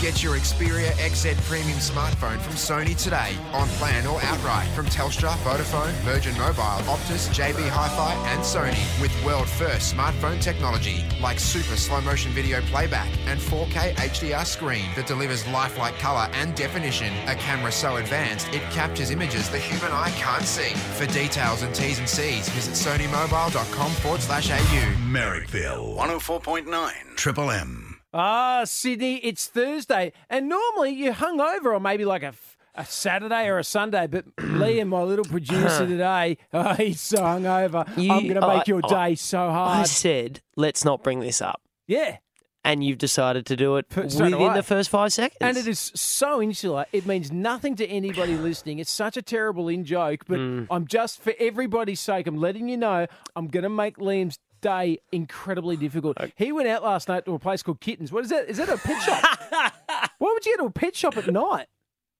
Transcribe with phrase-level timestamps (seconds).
[0.00, 5.30] Get your Xperia XZ Premium smartphone from Sony today, on plan or outright, from Telstra,
[5.38, 12.30] Vodafone, Virgin Mobile, Optus, JB Hi-Fi, and Sony, with world-first smartphone technology like super slow-motion
[12.30, 17.12] video playback and 4K HDR screen that delivers lifelike color and definition.
[17.26, 20.74] A camera so advanced it captures images the human eye can't see.
[20.94, 24.94] For details and T's and C's, visit sonymobile.com forward slash AU.
[25.10, 27.87] Merrickville 104.9 Triple M.
[28.12, 32.32] Ah, Sydney, it's Thursday, and normally you're hungover on maybe like a,
[32.74, 37.86] a Saturday or a Sunday, but Liam, my little producer today, oh, he's so hungover.
[37.98, 39.80] You- I'm going to make I- your I- day so hard.
[39.80, 41.60] I said, let's not bring this up.
[41.86, 42.18] yeah.
[42.64, 44.54] And you've decided to do it straight within away.
[44.54, 45.38] the first five seconds.
[45.40, 46.84] And it is so insular.
[46.92, 48.78] It means nothing to anybody listening.
[48.78, 50.66] It's such a terrible in joke, but Mm.
[50.70, 54.98] I'm just, for everybody's sake, I'm letting you know I'm going to make Liam's day
[55.12, 56.16] incredibly difficult.
[56.36, 58.12] He went out last night to a place called Kittens.
[58.12, 58.48] What is that?
[58.48, 59.40] Is that a pet shop?
[60.18, 61.66] Why would you go to a pet shop at night?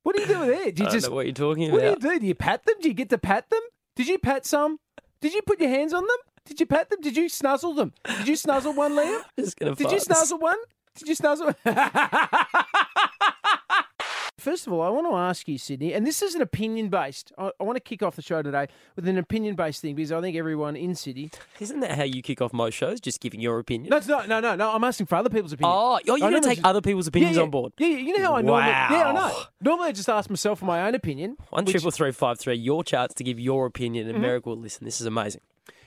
[0.03, 0.73] What do you do there?
[0.73, 1.75] Do you I don't just know what you're talking about?
[1.75, 2.21] What do you do?
[2.21, 2.75] Do you pat them?
[2.81, 3.61] Do you get to pat them?
[3.97, 4.79] Did you pat some?
[5.21, 6.17] Did you put your hands on them?
[6.47, 7.01] Did you pat them?
[7.03, 7.93] Did you snuzzle them?
[8.05, 9.23] Did you snuzzle one, Liam?
[9.39, 10.59] Just gonna Did you snuzzle one?
[10.95, 11.55] Did you snuzzle?
[14.39, 17.33] First of all, I want to ask you, Sydney, and this is an opinion based.
[17.37, 20.13] I, I want to kick off the show today with an opinion based thing because
[20.13, 21.31] I think everyone in Sydney.
[21.59, 23.01] Isn't that how you kick off most shows?
[23.01, 23.91] Just giving your opinion?
[23.91, 24.29] No, it's not.
[24.29, 24.71] No, no, no.
[24.73, 25.75] I'm asking for other people's opinion.
[25.77, 27.45] Oh, oh, you're going to take just- other people's opinions yeah, yeah.
[27.45, 27.73] on board.
[27.79, 27.89] Yeah.
[27.89, 28.69] You know how I normally.
[28.69, 29.43] Yeah, I know.
[29.61, 31.37] Normally, I just ask myself for my own opinion.
[31.51, 32.55] One which- triple three five three.
[32.55, 34.15] Your chance to give your opinion, Mm-hmm.
[34.15, 34.85] and Merrick will listen.
[34.85, 35.41] This is amazing.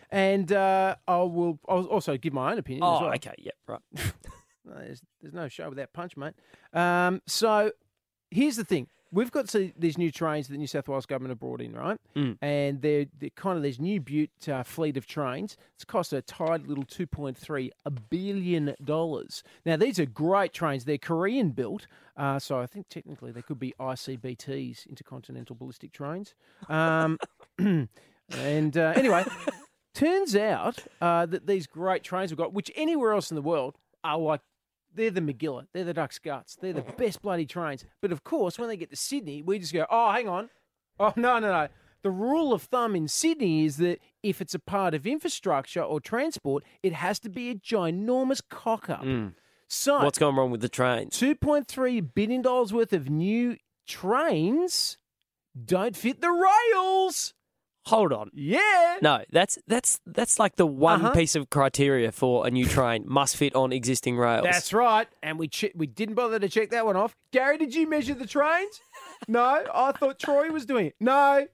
[0.09, 1.57] and uh, I will.
[1.69, 2.83] I'll also give my own opinion.
[2.83, 3.13] as Oh, well.
[3.15, 3.79] okay, yeah, right.
[4.63, 6.33] No, there's, there's no show without punch, mate.
[6.71, 7.71] Um, so
[8.31, 8.87] here's the thing.
[9.13, 11.73] We've got see, these new trains that the New South Wales government have brought in,
[11.73, 11.99] right?
[12.15, 12.37] Mm.
[12.41, 15.57] And they're, they're kind of this new Butte uh, fleet of trains.
[15.75, 17.71] It's cost a tidy little $2.3
[18.09, 18.75] billion.
[19.65, 20.85] Now, these are great trains.
[20.85, 21.87] They're Korean built.
[22.15, 26.33] Uh, so I think technically they could be ICBTs, intercontinental ballistic trains.
[26.69, 27.19] Um,
[27.57, 29.25] and uh, anyway,
[29.93, 33.77] turns out uh, that these great trains we've got, which anywhere else in the world
[34.05, 34.41] are like
[34.93, 37.85] they're the McGilla, they're the Duck's Guts, they're the best bloody trains.
[38.01, 40.49] But of course, when they get to Sydney, we just go, oh, hang on.
[40.99, 41.67] Oh, no, no, no.
[42.03, 45.99] The rule of thumb in Sydney is that if it's a part of infrastructure or
[45.99, 49.03] transport, it has to be a ginormous cock up.
[49.03, 49.27] Hmm.
[49.67, 51.17] So, What's going wrong with the trains?
[51.17, 53.55] $2.3 billion worth of new
[53.87, 54.97] trains
[55.65, 57.33] don't fit the rails.
[57.87, 58.29] Hold on.
[58.33, 58.97] Yeah.
[59.01, 61.13] No, that's that's that's like the one Uh-huh.
[61.15, 64.43] piece of criteria for a new train must fit on existing rails.
[64.43, 65.07] That's right.
[65.23, 67.15] And we che- we didn't bother to check that one off.
[67.31, 68.79] Gary, did you measure the trains?
[69.27, 70.95] no, I thought Troy was doing it.
[70.99, 71.47] No,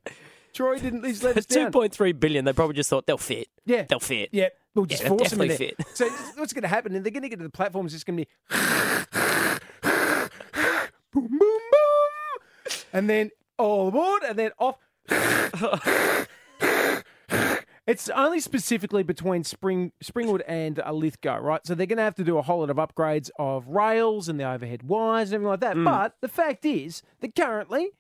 [0.54, 1.06] Troy didn't.
[1.06, 1.72] He's let us Two down.
[1.72, 2.44] 2.3 billion.
[2.44, 3.48] They probably just thought they'll fit.
[3.66, 3.86] Yeah.
[3.88, 4.30] they'll fit.
[4.34, 5.58] Yeah, we'll just Yeah, force them in there.
[5.58, 5.98] definitely fit.
[5.98, 6.94] So what's going to happen?
[6.94, 7.94] And they're going to get to the platforms.
[7.94, 8.30] It's going to be
[11.14, 11.60] boom, boom, boom,
[12.94, 14.76] and then all aboard, and then off.
[17.88, 21.66] It's only specifically between Spring Springwood and uh, Lithgow, right?
[21.66, 24.38] So they're going to have to do a whole lot of upgrades of rails and
[24.38, 25.78] the overhead wires and everything like that.
[25.86, 27.92] But the fact is that currently,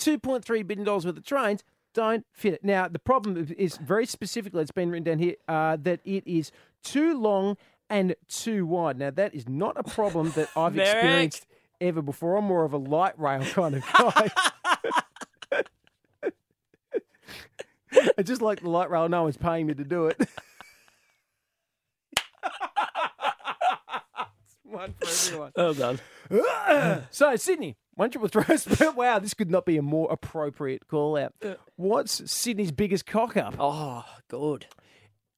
[0.00, 1.64] $2.3 billion worth of trains
[1.94, 2.64] don't fit it.
[2.64, 6.52] Now, the problem is very specifically, it's been written down here, uh, that it is
[6.84, 7.56] too long
[7.88, 8.98] and too wide.
[8.98, 11.46] Now, that is not a problem that I've experienced
[11.80, 12.36] ever before.
[12.36, 14.30] I'm more of a light rail kind of guy.
[18.18, 19.08] I just like the light rail.
[19.08, 20.20] No one's paying me to do it.
[24.64, 25.52] One for everyone.
[25.56, 26.00] Well done.
[27.10, 28.88] So, Sydney, one triple three.
[28.96, 31.34] Wow, this could not be a more appropriate call out.
[31.76, 33.54] What's Sydney's biggest cock up?
[33.58, 34.64] Oh, good.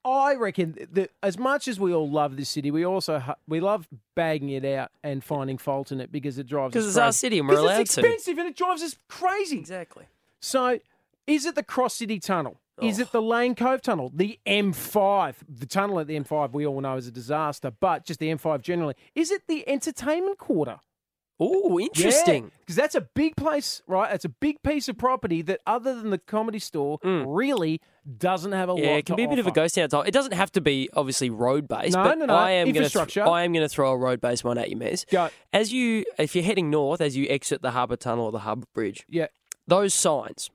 [0.04, 3.58] I reckon that as much as we all love this city, we also hu- we
[3.58, 6.96] love bagging it out and finding fault in it because it drives us 'Cause it's
[6.98, 8.00] our city and we're 'Cause allowed it's to.
[8.02, 9.58] expensive and it drives us crazy.
[9.58, 10.04] Exactly.
[10.40, 10.78] So,
[11.26, 12.60] is it the Cross City Tunnel?
[12.82, 13.02] Is Oh.
[13.02, 14.10] it the Lane Cove Tunnel?
[14.12, 15.36] The M5?
[15.48, 18.62] The tunnel at the M5 we all know is a disaster, but just the M5
[18.62, 18.94] generally.
[19.14, 20.80] Is it the Entertainment Quarter?
[21.40, 22.52] Oh, interesting.
[22.60, 24.12] Because that's a big place, right?
[24.14, 27.80] It's a big piece of property that, other than the comedy store, really
[28.18, 28.82] doesn't have a lot.
[28.82, 28.84] Mm.
[28.84, 29.88] Yeah, it can be a bit of a ghost town.
[30.06, 31.94] It doesn't have to be obviously road based.
[31.96, 32.34] No, but no, no.
[32.34, 33.20] I am Infrastructure.
[33.20, 35.08] Gonna th- I am going to throw a road based one at you, Mez.
[35.10, 35.28] Go.
[35.52, 38.66] As you, if you're heading north, as you exit the Harbour Tunnel or the Harbour
[38.72, 39.26] Bridge, Yeah,
[39.66, 40.50] those signs,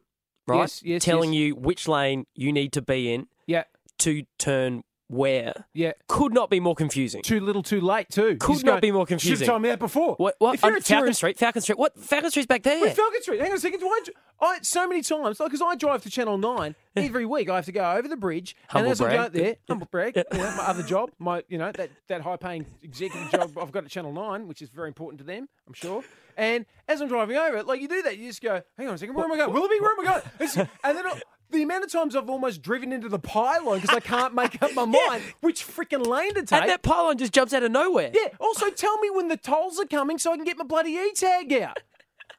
[0.49, 1.39] right, Yes, yes, telling yes.
[1.39, 3.63] you which lane you need to be in yeah.
[3.99, 5.93] to turn where Yeah.
[6.07, 7.23] could not be more confusing.
[7.23, 8.37] Too little, too late, too.
[8.39, 9.37] Could Just not go, be more confusing.
[9.37, 10.13] Should have told me that before.
[10.17, 10.35] What?
[10.37, 10.53] What?
[10.53, 11.37] If you're a Falcon tourist, Street.
[11.39, 11.79] Falcon Street.
[11.79, 11.97] What?
[11.99, 12.79] Falcon Street's back there.
[12.79, 13.41] Wait, Falcon Street.
[13.41, 13.79] Hang on a second.
[13.79, 14.01] Do I,
[14.39, 17.49] I so many times, like, because I drive to Channel Nine every week.
[17.49, 19.33] I have to go over the bridge, Humble and as I brag.
[19.33, 22.37] go there, humble brag, you know, my other job, my you know that that high
[22.37, 25.73] paying executive job I've got at Channel Nine, which is very important to them, I'm
[25.73, 26.03] sure.
[26.39, 28.97] And as I'm driving over like you do that, you just go, hang on a
[28.97, 29.53] second, where am I going?
[29.53, 30.21] Willoughby, where am I going?
[30.39, 31.05] It's- and then.
[31.51, 34.71] The amount of times I've almost driven into the pylon because I can't make up
[34.75, 36.61] my mind which freaking lane to take.
[36.61, 38.11] And that pylon just jumps out of nowhere.
[38.13, 38.27] Yeah.
[38.39, 41.11] Also, tell me when the tolls are coming so I can get my bloody e
[41.15, 41.79] tag out.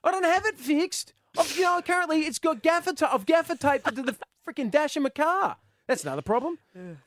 [0.05, 1.13] I don't have it fixed.
[1.37, 2.93] I've, you know, currently it's got gaffer.
[2.93, 4.17] Ta- I've gaffer taped it to the
[4.49, 5.57] freaking dash of my car.
[5.91, 6.57] That's another problem.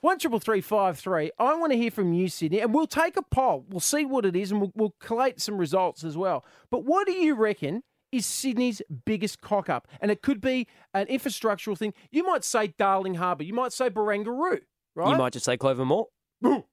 [0.01, 1.31] One triple three five three.
[1.39, 3.65] I want to hear from you, Sydney, and we'll take a poll.
[3.69, 6.43] We'll see what it is, and we'll, we'll collate some results as well.
[6.69, 9.87] But what do you reckon is Sydney's biggest cock up?
[10.01, 11.93] And it could be an infrastructural thing.
[12.11, 13.45] You might say Darling Harbour.
[13.45, 14.59] You might say Barangaroo.
[14.95, 15.11] Right?
[15.11, 16.07] You might just say Clover Moore.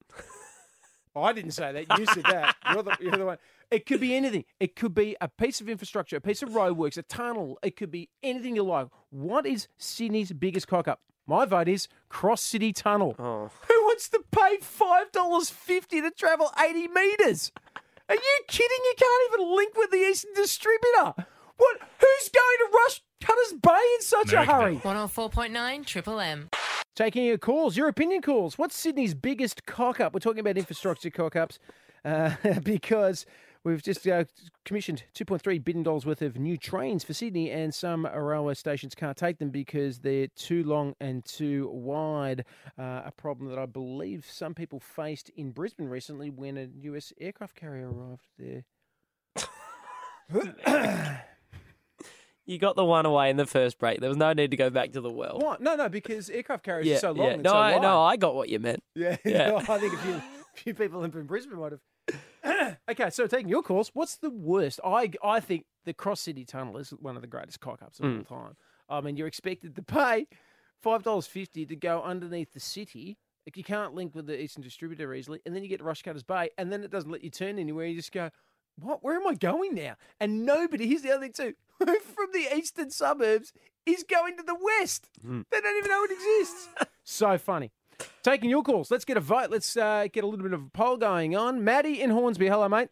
[1.13, 1.99] Oh, I didn't say that.
[1.99, 2.55] You said that.
[2.71, 3.37] You're the, you're the one.
[3.69, 4.45] It could be anything.
[4.61, 7.59] It could be a piece of infrastructure, a piece of roadworks, a tunnel.
[7.61, 8.87] It could be anything you like.
[9.09, 11.01] What is Sydney's biggest cock up?
[11.31, 13.15] My vote is Cross City Tunnel.
[13.17, 13.49] Oh.
[13.69, 17.53] Who wants to pay five dollars fifty to travel eighty meters?
[18.09, 18.77] Are you kidding?
[18.83, 21.13] You can't even link with the Eastern Distributor.
[21.55, 21.77] What?
[21.99, 24.75] Who's going to rush Cutters Bay in such a hurry?
[24.79, 26.49] 104.9 Triple M.
[26.97, 28.57] Taking your calls, your opinion calls.
[28.57, 30.13] What's Sydney's biggest cock up?
[30.13, 31.59] We're talking about infrastructure cock ups
[32.03, 33.25] uh, because
[33.63, 34.23] we've just uh,
[34.65, 39.37] commissioned $2.3 billion worth of new trains for Sydney, and some railway stations can't take
[39.39, 42.45] them because they're too long and too wide.
[42.77, 47.13] Uh, a problem that I believe some people faced in Brisbane recently when a US
[47.19, 48.63] aircraft carrier arrived there.
[52.45, 53.99] You got the one away in the first break.
[54.01, 55.37] There was no need to go back to the well.
[55.39, 55.61] What?
[55.61, 57.33] No, no, because aircraft carriers Yeah, are so long yeah.
[57.35, 57.81] and No, so I, wide.
[57.83, 58.83] no, I got what you meant.
[58.95, 59.49] Yeah, Yeah.
[59.49, 60.21] no, I think a few,
[60.55, 61.81] few people in Brisbane might have.
[62.89, 64.79] okay, so taking your course, what's the worst?
[64.83, 68.05] I I think the Cross City Tunnel is one of the greatest cock ups of
[68.05, 68.55] all time.
[68.89, 70.27] I mean, you're expected to pay
[70.81, 73.17] five dollars fifty to go underneath the city.
[73.45, 76.25] Like you can't link with the Eastern Distributor easily, and then you get to Rushcutters
[76.25, 77.85] Bay, and then it doesn't let you turn anywhere.
[77.85, 78.29] You just go,
[78.77, 79.03] "What?
[79.03, 80.87] Where am I going now?" And nobody.
[80.87, 81.53] Here's the other thing too.
[81.79, 83.53] From the eastern suburbs
[83.85, 85.09] is going to the west.
[85.21, 85.41] Hmm.
[85.51, 86.69] They don't even know it exists.
[87.03, 87.71] so funny.
[88.23, 88.91] Taking your calls.
[88.91, 89.49] Let's get a vote.
[89.49, 91.63] Let's uh, get a little bit of a poll going on.
[91.63, 92.47] Maddie in Hornsby.
[92.47, 92.89] Hello, mate.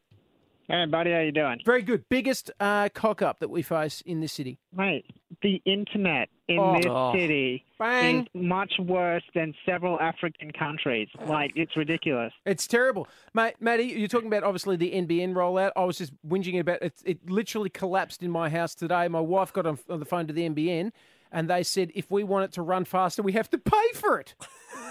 [0.68, 1.60] Hey, buddy, how you doing?
[1.66, 2.08] Very good.
[2.10, 4.60] Biggest uh, cock up that we face in this city.
[4.72, 5.04] Mate,
[5.42, 6.76] the internet in Oh.
[6.78, 7.12] this Oh.
[7.16, 8.22] city Bang.
[8.22, 11.08] is much worse than several African countries.
[11.26, 12.34] Like, it's ridiculous.
[12.46, 13.56] It's terrible, mate.
[13.60, 15.72] Maddie, you're talking about obviously the NBN rollout.
[15.76, 16.94] I was just whinging about it.
[17.04, 19.08] It literally collapsed in my house today.
[19.08, 20.92] My wife got on, on the phone to the NBN,
[21.32, 24.20] and they said if we want it to run faster, we have to pay for
[24.20, 24.36] it.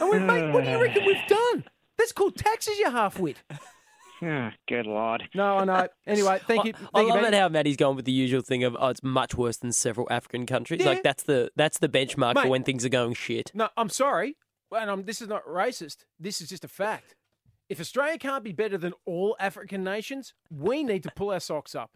[0.00, 1.64] I went, mate, what do you reckon we've done?
[1.96, 3.36] That's called taxes, you halfwit.
[4.20, 5.28] Oh, good lord.
[5.34, 5.88] No, I know.
[6.06, 6.72] Anyway, thank you.
[6.76, 7.30] I Thank you, love Maddie.
[7.32, 10.08] that how Maddie's gone with the usual thing of oh, it's much worse than several
[10.10, 10.80] African countries.
[10.80, 10.86] Yeah.
[10.86, 12.42] Like that's the that's the benchmark Mate.
[12.42, 13.52] for when things are going shit.
[13.54, 14.36] No, I'm sorry,
[14.72, 15.98] and I'm, this is not racist.
[16.18, 17.14] This is just a fact.
[17.68, 21.74] If Australia can't be better than all African nations, we need to pull our socks
[21.76, 21.90] up.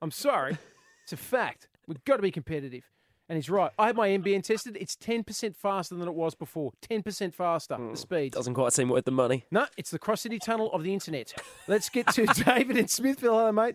[0.00, 0.58] I'm sorry,
[1.02, 1.68] it's a fact.
[1.88, 2.84] We've got to be competitive.
[3.28, 3.72] And he's right.
[3.78, 4.76] I had my NBN tested.
[4.80, 6.72] It's 10% faster than it was before.
[6.88, 8.32] 10% faster, the speed.
[8.34, 9.44] Doesn't quite seem worth the money.
[9.50, 11.32] No, it's the Cross City Tunnel of the internet.
[11.66, 13.36] Let's get to David in Smithville.
[13.36, 13.74] Hello, mate.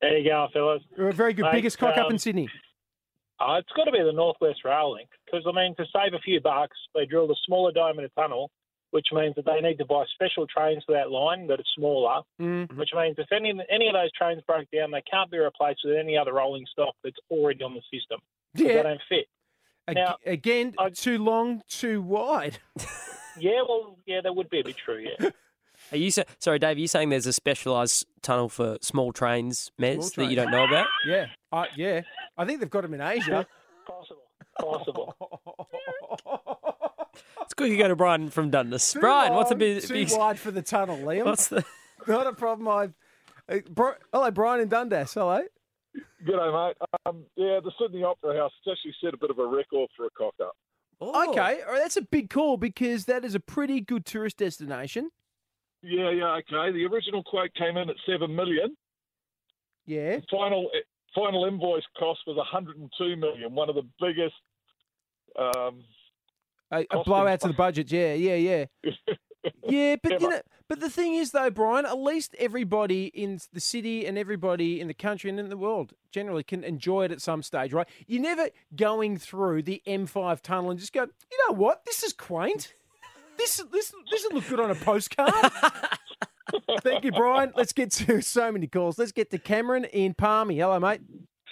[0.00, 0.82] There you go, fellas.
[0.96, 1.42] We're a very good.
[1.42, 2.48] Mate, Biggest cock up um, in Sydney.
[3.38, 6.18] Uh, it's got to be the Northwest Rail Link because, I mean, to save a
[6.20, 8.50] few bucks, they drilled a smaller diameter tunnel,
[8.92, 12.22] which means that they need to buy special trains for that line that are smaller,
[12.40, 12.74] Mm.
[12.78, 15.96] which means if any, any of those trains break down, they can't be replaced with
[15.98, 18.20] any other rolling stock that's already on the system.
[18.56, 18.82] 'Cause They Yeah.
[18.82, 19.26] don't fit.
[19.88, 22.58] Ag- now, Again, I- too long, too wide.
[23.38, 25.28] Yeah, well, yeah, that would be a bit true, yeah.
[25.92, 26.78] Are you sa- sorry, Dave?
[26.78, 30.50] Are you saying there's a specialised tunnel for small trains, Mez, Small that you don't
[30.50, 30.86] know about?
[31.06, 31.26] Yeah.
[31.52, 32.00] Uh, yeah.
[32.38, 33.46] I think they've got them in Asia.
[33.86, 34.22] Possible.
[34.58, 35.14] Possible.
[37.42, 38.96] It's good you go to Brian from Dundas.
[38.98, 39.82] Brian, what's the long, big?
[39.82, 41.24] Too big- wide for the tunnel, Liam.
[41.26, 41.64] What's the?
[42.06, 42.68] Not a problem.
[42.68, 42.88] I.
[43.54, 45.14] Uh, Bri- Hello, Brian in Dundas.
[45.14, 45.42] Hello.
[46.24, 46.76] G'day, mate.
[47.04, 50.06] Um, yeah, the Sydney Opera House has actually set a bit of a record for
[50.06, 50.56] a cock up.
[51.00, 51.30] Oh.
[51.30, 55.10] Okay, all right, that's a big call because that is a pretty good tourist destination.
[55.82, 56.72] Yeah, yeah, okay.
[56.72, 58.76] The original quote came in at seven million.
[59.84, 60.16] Yeah.
[60.16, 60.70] The final
[61.14, 63.54] final invoice cost was 102 million.
[63.54, 64.34] One of the biggest.
[65.38, 65.84] Um,
[66.70, 67.92] A, a blowout to the budget.
[67.92, 68.92] Yeah, yeah, yeah.
[69.68, 73.60] Yeah, but you know, but the thing is though, Brian, at least everybody in the
[73.60, 77.20] city and everybody in the country and in the world generally can enjoy it at
[77.20, 77.88] some stage, right?
[78.06, 82.12] You're never going through the M5 tunnel and just go, you know what, this is
[82.12, 82.74] quaint.
[83.38, 85.32] This this this will look good on a postcard.
[86.82, 87.52] Thank you, Brian.
[87.56, 88.98] Let's get to so many calls.
[88.98, 90.58] Let's get to Cameron in Palmy.
[90.58, 91.00] Hello, mate.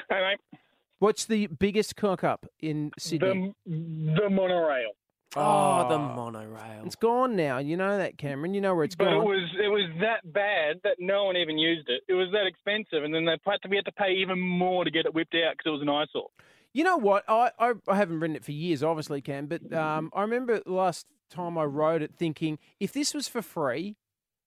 [0.09, 0.61] Hey, mate.
[0.99, 3.53] What's the biggest cock up in Sydney?
[3.67, 4.93] The, the monorail.
[5.37, 6.83] Oh, the monorail.
[6.85, 7.59] It's gone now.
[7.59, 8.55] You know that, Cameron.
[8.55, 9.15] You know where it's But gone.
[9.15, 12.03] it was it was that bad that no one even used it.
[12.09, 14.85] It was that expensive, and then they had to, we had to pay even more
[14.85, 16.29] to get it whipped out because it was an eyesore.
[16.73, 17.25] You know what?
[17.29, 20.73] I, I, I haven't ridden it for years, obviously, Cam, but um, I remember the
[20.73, 23.97] last time I rode it thinking if this was for free,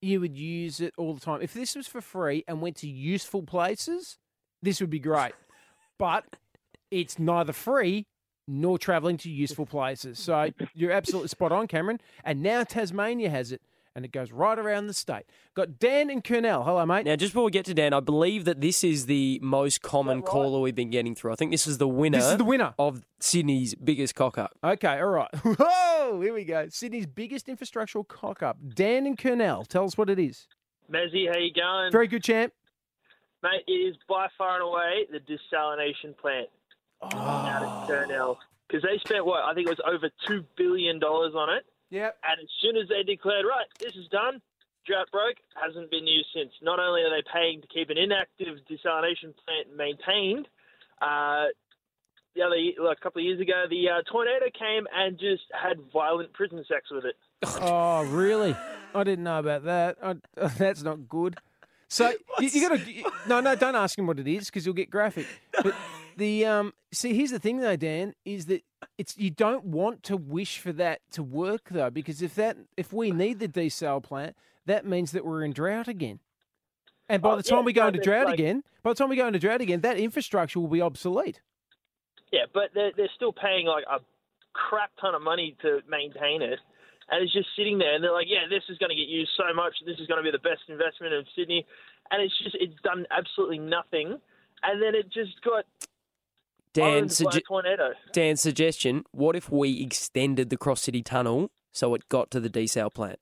[0.02, 1.40] you would use it all the time.
[1.42, 4.18] If this was for free and went to useful places,
[4.62, 5.32] this would be great.
[5.98, 6.36] But
[6.90, 8.06] it's neither free
[8.48, 10.18] nor travelling to useful places.
[10.18, 12.00] So you're absolutely spot on, Cameron.
[12.24, 13.60] And now Tasmania has it,
[13.94, 15.24] and it goes right around the state.
[15.54, 16.64] Got Dan and Kurnell.
[16.64, 17.04] Hello, mate.
[17.04, 20.22] Now, just before we get to Dan, I believe that this is the most common
[20.22, 21.32] caller we've been getting through.
[21.32, 22.18] I think this is the winner.
[22.18, 22.74] This is the winner.
[22.78, 24.52] of Sydney's biggest cock up.
[24.64, 25.34] Okay, all right.
[25.42, 26.68] Whoa, here we go.
[26.70, 28.56] Sydney's biggest infrastructural cock up.
[28.74, 30.46] Dan and Kurnell, tell us what it is.
[30.90, 31.92] Mezzy, how you going?
[31.92, 32.52] Very good, champ.
[33.42, 36.48] Mate, it is by far and away the desalination plant
[37.02, 38.38] out of Kurnell.
[38.66, 41.64] Because they spent, what, I think it was over $2 billion on it.
[41.90, 42.16] Yep.
[42.22, 44.42] And as soon as they declared, right, this is done,
[44.86, 46.52] drought broke, hasn't been used since.
[46.60, 50.48] Not only are they paying to keep an inactive desalination plant maintained,
[51.00, 51.46] uh,
[52.36, 55.78] the other like a couple of years ago, the uh, tornado came and just had
[55.92, 57.16] violent prison sex with it.
[57.60, 58.54] Oh, really?
[58.94, 59.96] I didn't know about that.
[60.02, 60.14] I,
[60.58, 61.36] that's not good.
[61.88, 63.54] So you, you got to no, no.
[63.56, 65.26] Don't ask him what it is because you'll get graphic.
[65.62, 65.74] But
[66.18, 68.62] the um, see, here's the thing though, Dan, is that
[68.98, 72.92] it's you don't want to wish for that to work though, because if that if
[72.92, 76.20] we need the desal plant, that means that we're in drought again.
[77.08, 78.94] And by Oh, the time yeah, we go no, into drought like- again, by the
[78.96, 81.40] time we go into drought again, that infrastructure will be obsolete.
[82.30, 84.00] Yeah, but they're, they're still paying like a
[84.52, 86.58] crap ton of money to maintain it.
[87.10, 89.30] And it's just sitting there, and they're like, "Yeah, this is going to get used
[89.34, 89.72] so much.
[89.86, 91.64] This is going to be the best investment in Sydney,"
[92.10, 94.20] and it's just it's done absolutely nothing.
[94.62, 95.64] And then it just got
[96.72, 97.92] Dan, owned by a sugge- tornado.
[98.12, 102.50] Dan's suggestion: What if we extended the Cross City Tunnel so it got to the
[102.50, 103.18] desal plant?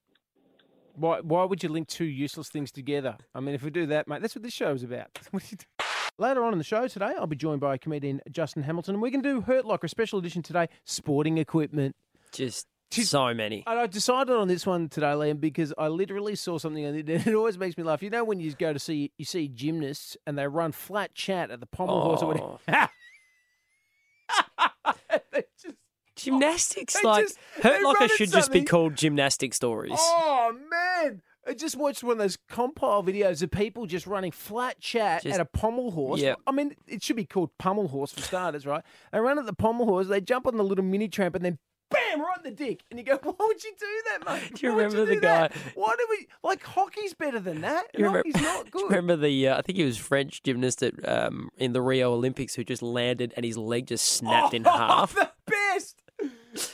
[0.95, 3.17] Why, why would you link two useless things together?
[3.35, 5.09] I mean, if we do that, mate, that's what this show is about.
[5.31, 5.65] What do you do?
[6.19, 9.11] Later on in the show today, I'll be joined by comedian Justin Hamilton, and we
[9.11, 11.95] can do Hurt Locker special edition today, sporting equipment.
[12.33, 13.63] Just so many.
[13.67, 17.01] And I decided on this one today, Liam, because I literally saw something on the
[17.01, 17.27] internet.
[17.27, 18.03] It always makes me laugh.
[18.03, 21.51] You know when you go to see you see gymnasts and they run flat chat
[21.51, 22.87] at the pommel horse or Oh.
[24.83, 25.47] whatever.
[26.17, 29.93] Gymnastics, They like just- Hurt Locker should just be called gymnastic stories.
[29.95, 31.21] Oh man!
[31.47, 35.35] I just watched one of those compile videos of people just running flat chat Just-
[35.35, 36.21] at a pommel horse.
[36.21, 36.39] Yep.
[36.47, 38.83] I mean, it should be called pummel horse for starters, right?
[39.13, 41.59] They run at the pommel horse, they jump on the little mini tramp, and then
[41.91, 42.83] bam, right in the dick.
[42.91, 44.55] And you go, why would you do that, mate?
[44.55, 45.53] Do you Why remember the do that?
[45.53, 47.87] guy- Why do we like hockey's better than that?
[47.97, 48.81] You remember, hockey's not do good.
[48.83, 49.49] you remember the?
[49.49, 52.83] Uh, I think he was French gymnast at um, in the Rio Olympics who just
[52.83, 55.15] landed and his leg just snapped in half.
[55.15, 55.31] best.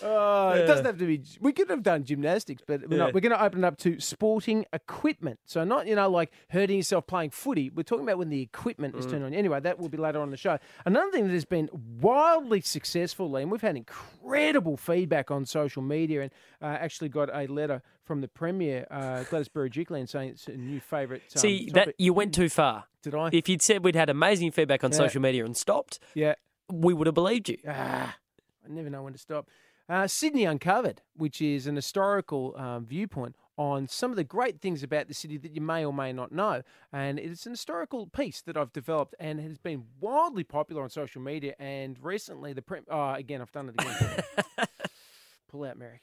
[0.02, 1.22] Oh, it doesn't have to be.
[1.40, 3.04] We could have done gymnastics, but we're, Yeah.
[3.04, 3.14] not.
[3.14, 5.40] we're going to open it up to sporting equipment.
[5.44, 7.70] So not you know like hurting yourself playing footy.
[7.70, 9.10] We're talking about when the equipment is Mm.
[9.10, 9.34] turned on.
[9.34, 10.58] Anyway, that will be later on in the show.
[10.84, 11.68] Another thing that has been
[12.00, 13.50] wildly successful, Liam.
[13.50, 18.28] We've had incredible feedback on social media, and uh, actually got a letter from the
[18.28, 21.22] premier uh, Gladys Berejiklian saying it's a new favourite.
[21.36, 21.74] Um, See topic.
[21.86, 22.84] that you went too far.
[23.02, 23.30] Did I?
[23.32, 24.96] If you'd said we'd had amazing feedback on Yeah.
[24.98, 26.34] social media and stopped, yeah,
[26.70, 27.58] we would have believed you.
[27.66, 28.16] Ah,
[28.64, 29.48] I never know when to stop.
[29.88, 34.82] Uh, Sydney Uncovered, which is an historical um, viewpoint on some of the great things
[34.82, 36.62] about the city that you may or may not know.
[36.92, 40.90] And it's an historical piece that I've developed and it has been wildly popular on
[40.90, 41.54] social media.
[41.58, 42.86] And recently, the print.
[42.90, 44.24] Oh, again, I've done it again.
[45.50, 46.02] Pull out, Merrick.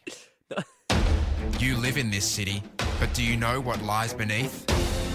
[1.58, 2.62] You live in this city,
[3.00, 4.66] but do you know what lies beneath?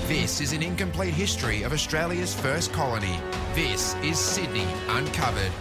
[0.08, 3.18] This is an incomplete history of Australia's first colony.
[3.54, 5.52] This is Sydney Uncovered.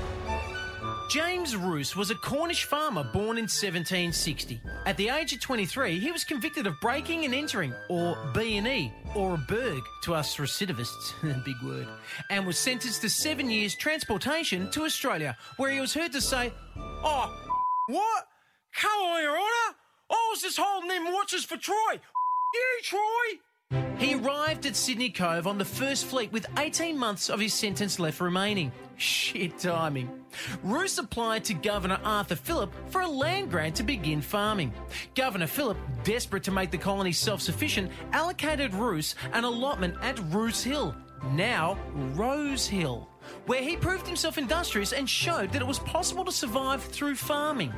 [1.09, 4.61] James Ruse was a Cornish farmer born in 1760.
[4.85, 9.35] At the age of 23, he was convicted of breaking and entering, or B&E, or
[9.35, 11.13] a burg to us recidivists,
[11.45, 11.87] big word,
[12.29, 16.51] and was sentenced to seven years transportation to Australia, where he was heard to say,
[16.75, 17.31] "Oh,
[17.87, 18.27] what?
[18.75, 19.77] Come on, Your Honour!
[20.09, 21.99] Oh, I was just holding them watches for Troy.
[22.53, 23.39] You, Troy!"
[23.97, 27.99] He arrived at Sydney Cove on the First Fleet with 18 months of his sentence
[27.99, 28.71] left remaining.
[28.97, 30.09] Shit timing.
[30.63, 34.73] Ruse applied to Governor Arthur Phillip for a land grant to begin farming.
[35.15, 40.63] Governor Phillip, desperate to make the colony self sufficient, allocated Ruse an allotment at Ruse
[40.63, 40.95] Hill,
[41.31, 41.77] now
[42.13, 43.09] Rose Hill,
[43.45, 47.73] where he proved himself industrious and showed that it was possible to survive through farming.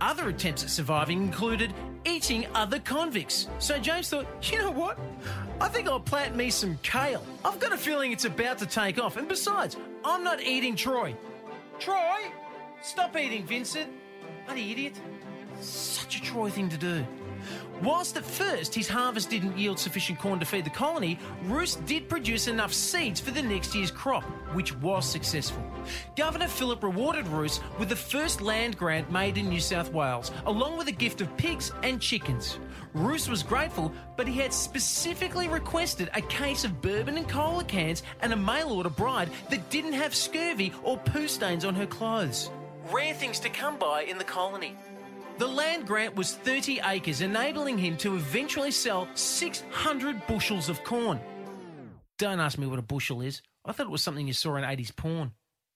[0.00, 1.74] Other attempts at surviving included
[2.04, 3.48] eating other convicts.
[3.58, 4.98] So James thought, you know what?
[5.60, 7.24] I think I'll plant me some kale.
[7.44, 9.16] I've got a feeling it's about to take off.
[9.16, 11.16] And besides, I'm not eating Troy.
[11.78, 12.32] Troy?
[12.82, 13.90] Stop eating, Vincent.
[14.46, 15.00] Bloody idiot.
[15.60, 17.04] Such a Troy thing to do.
[17.80, 22.08] Whilst at first his harvest didn't yield sufficient corn to feed the colony, Ruse did
[22.08, 25.62] produce enough seeds for the next year's crop, which was successful.
[26.16, 30.76] Governor Phillip rewarded Ruse with the first land grant made in New South Wales, along
[30.76, 32.58] with a gift of pigs and chickens.
[32.94, 38.02] Ruse was grateful, but he had specifically requested a case of bourbon and cola cans
[38.22, 42.50] and a mail order bride that didn't have scurvy or poo stains on her clothes.
[42.90, 44.74] Rare things to come by in the colony.
[45.38, 51.20] The land grant was 30 acres, enabling him to eventually sell 600 bushels of corn.
[52.18, 53.40] Don't ask me what a bushel is.
[53.64, 55.30] I thought it was something you saw in 80s porn.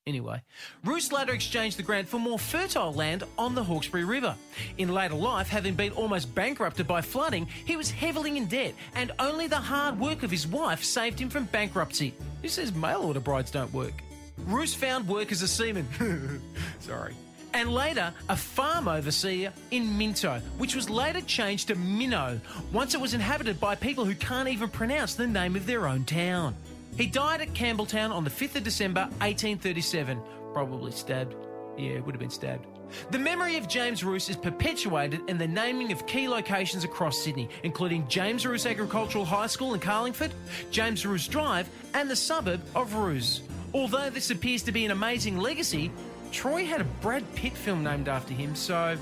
[0.05, 0.43] Anyway,
[0.85, 4.35] Ruse later exchanged the grant for more fertile land on the Hawkesbury River.
[4.79, 9.13] In later life, having been almost bankrupted by flooding, he was heavily in debt, and
[9.21, 12.15] only the hard work of his wife saved him from bankruptcy.
[12.43, 13.95] Who says mail order brides don't work?
[14.39, 15.87] Ruse found work as a seaman.
[16.81, 17.15] Sorry
[17.55, 22.41] and later a farm overseer in Minto, which was later changed to Minnow
[22.73, 26.05] once it was inhabited by people who can't even pronounce the name of their own
[26.05, 26.55] town.
[26.97, 30.21] He died at Campbelltown on the 5th of December 1837,
[30.53, 31.35] probably stabbed.
[31.79, 32.67] Yeah, would have been stabbed.
[33.11, 37.49] The memory of James Ruse is perpetuated in the naming of key locations across Sydney,
[37.63, 40.33] including James Ruse Agricultural High School in Carlingford,
[40.71, 43.41] James Ruse Drive, and the suburb of Ruse.
[43.73, 45.91] Although this appears to be an amazing legacy,
[46.33, 48.97] Troy had a Brad Pitt film named after him, so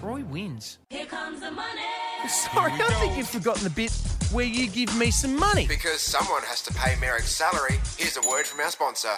[0.00, 0.78] Troy wins.
[0.88, 1.82] Here comes the money.
[2.26, 3.92] Sorry, I think you've forgotten the bit
[4.32, 5.66] where you give me some money.
[5.68, 9.12] Because someone has to pay Merrick's salary, here's a word from our sponsor.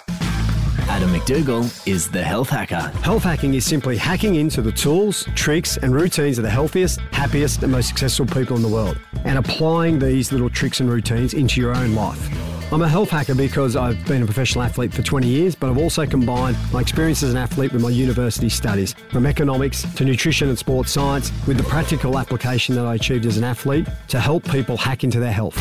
[0.89, 2.91] Adam McDougall is the health hacker.
[2.99, 7.63] Health hacking is simply hacking into the tools, tricks, and routines of the healthiest, happiest,
[7.63, 11.61] and most successful people in the world, and applying these little tricks and routines into
[11.61, 12.56] your own life.
[12.69, 15.77] I'm a health hacker because I've been a professional athlete for 20 years, but I've
[15.77, 20.49] also combined my experience as an athlete with my university studies, from economics to nutrition
[20.49, 24.43] and sports science, with the practical application that I achieved as an athlete to help
[24.43, 25.57] people hack into their health.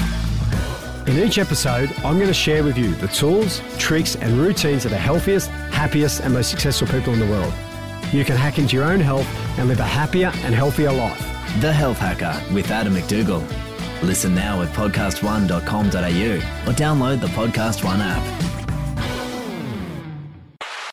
[1.07, 4.91] In each episode, I'm going to share with you the tools, tricks, and routines of
[4.91, 7.55] the healthiest, happiest, and most successful people in the world.
[8.13, 9.29] You can hack into your own health
[9.61, 11.21] and live a happier and healthier life.
[11.61, 13.66] The Health Hacker with Adam McDougall.
[14.03, 18.23] Listen now at podcast1.com.au or download the Podcast One app.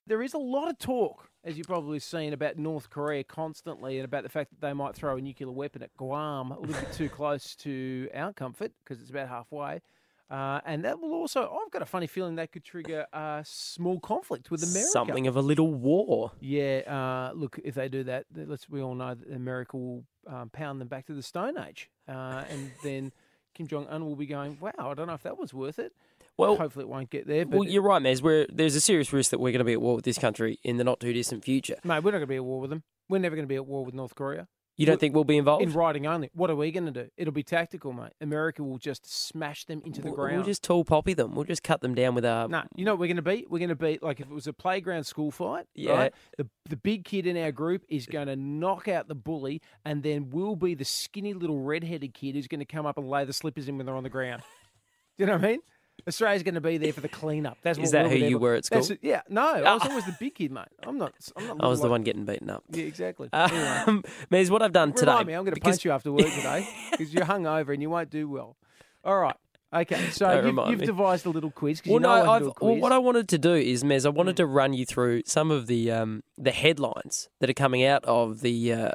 [0.08, 4.06] There is a lot of talk, as you've probably seen, about North Korea constantly and
[4.06, 6.94] about the fact that they might throw a nuclear weapon at Guam a little bit
[6.94, 9.82] too close to our comfort because it's about halfway.
[10.30, 14.00] Uh, and that will also, I've got a funny feeling that could trigger a small
[14.00, 14.90] conflict with America.
[14.90, 16.32] Something of a little war.
[16.40, 20.50] Yeah, uh, look, if they do that, let's we all know that America will um,
[20.50, 23.12] pound them back to the Stone Age, uh, and then
[23.54, 25.94] Kim Jong Un will be going, "Wow, I don't know if that was worth it."
[26.38, 27.46] Well, hopefully it won't get there.
[27.46, 28.22] But well, you're right, Mez.
[28.22, 30.60] We're, there's a serious risk that we're going to be at war with this country
[30.64, 31.76] in the not too distant future.
[31.84, 32.84] mate, we're not going to be at war with them.
[33.08, 34.48] We're never going to be at war with North Korea.
[34.76, 35.62] You don't think we'll be involved?
[35.64, 36.32] In writing only.
[36.34, 37.10] What are we going to do?
[37.16, 38.14] It'll be tactical, mate.
[38.20, 40.38] America will just smash them into the We'll- ground.
[40.38, 41.36] We'll just tall poppy them.
[41.36, 42.48] We'll just cut them down with our.
[42.48, 43.52] No, you know what we're going to beat?
[43.52, 45.68] We're going to beat like if it was a playground school fight.
[45.76, 45.92] Yeah.
[45.94, 46.14] Right?
[46.38, 50.02] The the big kid in our group is going to knock out the bully, and
[50.02, 53.26] then we'll be the skinny little redheaded kid who's going to come up and lay
[53.26, 54.42] the slippers in when they're on the ground.
[55.18, 55.60] Do you know what I mean?
[56.08, 57.58] Australia's going to be there for the cleanup.
[57.62, 58.84] That's Is what that we'll who there you were at school?
[58.92, 59.00] it.
[59.02, 60.66] yeah, no, I was always the big kid, mate.
[60.86, 61.14] I'm not.
[61.38, 61.64] I'm not.
[61.64, 62.64] I was the like- one getting beaten up.
[62.72, 63.30] Yeah, exactly.
[63.32, 63.84] Anyway.
[63.88, 65.24] Um, Mez, what I've done today.
[65.24, 67.90] Me, I'm going to because- punch you after work today because you're hungover and you
[67.90, 68.58] won't do well.
[69.06, 69.36] All right.
[69.74, 70.10] Okay.
[70.12, 73.00] So you've, you've devised a little quiz Well, you know no, I've, well, what I
[73.00, 74.14] wanted to do is, Mez, I Mm.
[74.14, 78.06] wanted to run you through some of the um, the headlines that are coming out
[78.06, 78.92] of the uh,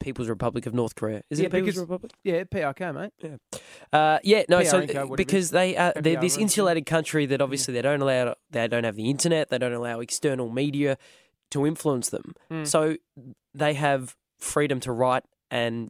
[0.00, 1.22] People's Republic of North Korea.
[1.30, 2.12] Is yeah, it People's because- Republic?
[2.22, 3.12] Yeah, PRK, mate.
[3.22, 3.58] Yeah.
[3.92, 4.62] Uh, yeah, no.
[4.62, 8.34] So PRNK, it because they uh, they're this insulated country that obviously they don't allow
[8.50, 10.98] they don't have the internet, they don't allow external media
[11.50, 12.34] to influence them.
[12.50, 12.66] Mm.
[12.66, 12.96] So
[13.54, 15.88] they have freedom to write and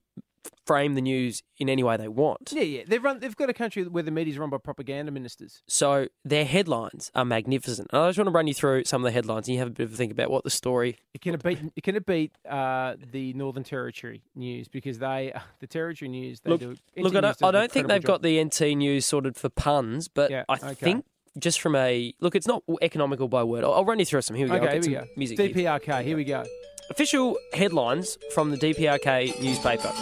[0.64, 2.52] frame the news in any way they want.
[2.52, 2.82] Yeah, yeah.
[2.86, 3.20] They've run.
[3.20, 5.62] They've got a country where the media's run by propaganda ministers.
[5.66, 7.88] So their headlines are magnificent.
[7.92, 9.68] And I just want to run you through some of the headlines and you have
[9.68, 10.98] a bit of a think about what the story.
[11.14, 11.58] It can it beat.
[11.76, 16.40] It can it beat uh, the Northern Territory news because they the Territory news.
[16.40, 16.76] They Look, do.
[16.96, 20.08] look, I don't, I don't think they've incredible got the NT news sorted for puns,
[20.08, 20.74] but Yeah, I okay.
[20.74, 21.04] think
[21.38, 23.64] just from a look, it's not economical by word.
[23.64, 24.36] I'll, I'll run you through some.
[24.36, 24.64] Here we go.
[24.64, 25.04] Okay, here we go.
[25.16, 25.38] Music.
[25.38, 25.48] here.
[25.50, 26.02] DPRK.
[26.02, 26.44] Here we go.
[26.90, 29.92] Official headlines from the DPRK newspaper.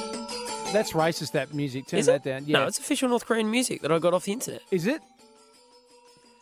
[0.74, 1.32] That's racist.
[1.32, 1.86] That music.
[1.86, 2.22] Turn Is that it?
[2.24, 2.44] down.
[2.46, 2.58] Yeah.
[2.60, 4.60] No, it's official North Korean music that I got off the internet.
[4.70, 5.00] Is it?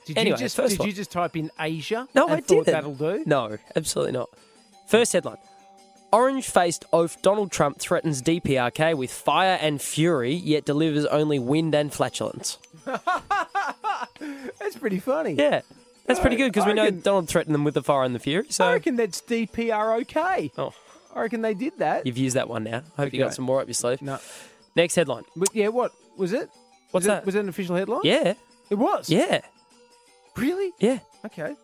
[0.07, 0.89] Did Anyway, you just first did one.
[0.89, 2.09] you just type in Asia?
[2.15, 2.67] No, and I thought didn't.
[2.67, 3.23] That'll do.
[3.25, 4.31] No, absolutely not.
[4.89, 5.37] First headline:
[6.13, 11.73] Orange faced oaf Donald Trump threatens DPRK with fire and fury, yet delivers only wind
[11.77, 12.59] and flatulence.
[14.59, 15.35] That's pretty funny.
[15.35, 15.63] Yeah.
[16.07, 18.19] That's pretty good because we know reckon- Donald threatened them with the fire and the
[18.19, 18.47] fury.
[18.51, 20.51] So I reckon that's DPROK.
[20.59, 20.75] Oh.
[21.15, 22.07] I reckon they did that.
[22.07, 22.83] you've used that one now.
[22.97, 23.35] I hope you got Okay.
[23.35, 24.01] some more up your sleeve.
[24.03, 24.19] No.
[24.75, 25.25] Next headline.
[25.37, 26.49] But yeah, what was it?
[26.91, 27.23] What's was that?
[27.23, 28.01] It, was it an official headline?
[28.05, 28.35] Yeah.
[28.71, 29.11] It was.
[29.11, 29.41] Yeah.
[30.37, 30.73] Really?
[30.79, 31.01] Yeah.
[31.27, 31.55] Okay.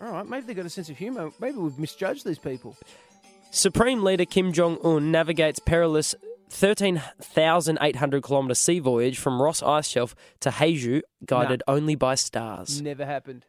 [0.00, 0.26] All right.
[0.26, 1.30] Maybe they got a sense of humour.
[1.40, 2.76] Maybe we've misjudged these people.
[3.50, 6.14] Supreme Leader Kim Jong Un navigates perilous
[6.50, 12.80] 13,800 kilometre sea voyage from Ross Ice Shelf to Jeju, guided only by stars.
[12.82, 13.46] Never happened.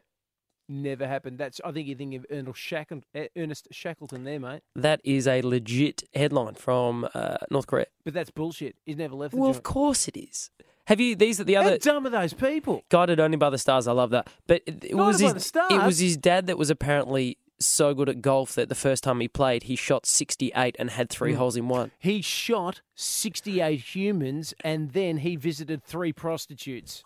[0.72, 1.36] Never happened.
[1.36, 1.60] That's.
[1.64, 4.62] I think you think of Ernest Shackleton, eh, Ernest Shackleton there, mate.
[4.74, 7.86] That is a legit headline from uh, North Korea.
[8.04, 8.76] But that's bullshit.
[8.86, 10.50] He's never left the Well, of course it is.
[10.86, 11.14] Have you?
[11.14, 11.72] These are the other.
[11.72, 12.84] How dumb are those people?
[12.88, 13.86] guided only by the stars.
[13.86, 14.28] I love that.
[14.46, 15.52] But it, it was his.
[15.70, 19.20] It was his dad that was apparently so good at golf that the first time
[19.20, 21.36] he played, he shot sixty-eight and had three Mm.
[21.36, 21.90] holes in one.
[21.98, 27.04] He shot 68 humans and then he visited three prostitutes.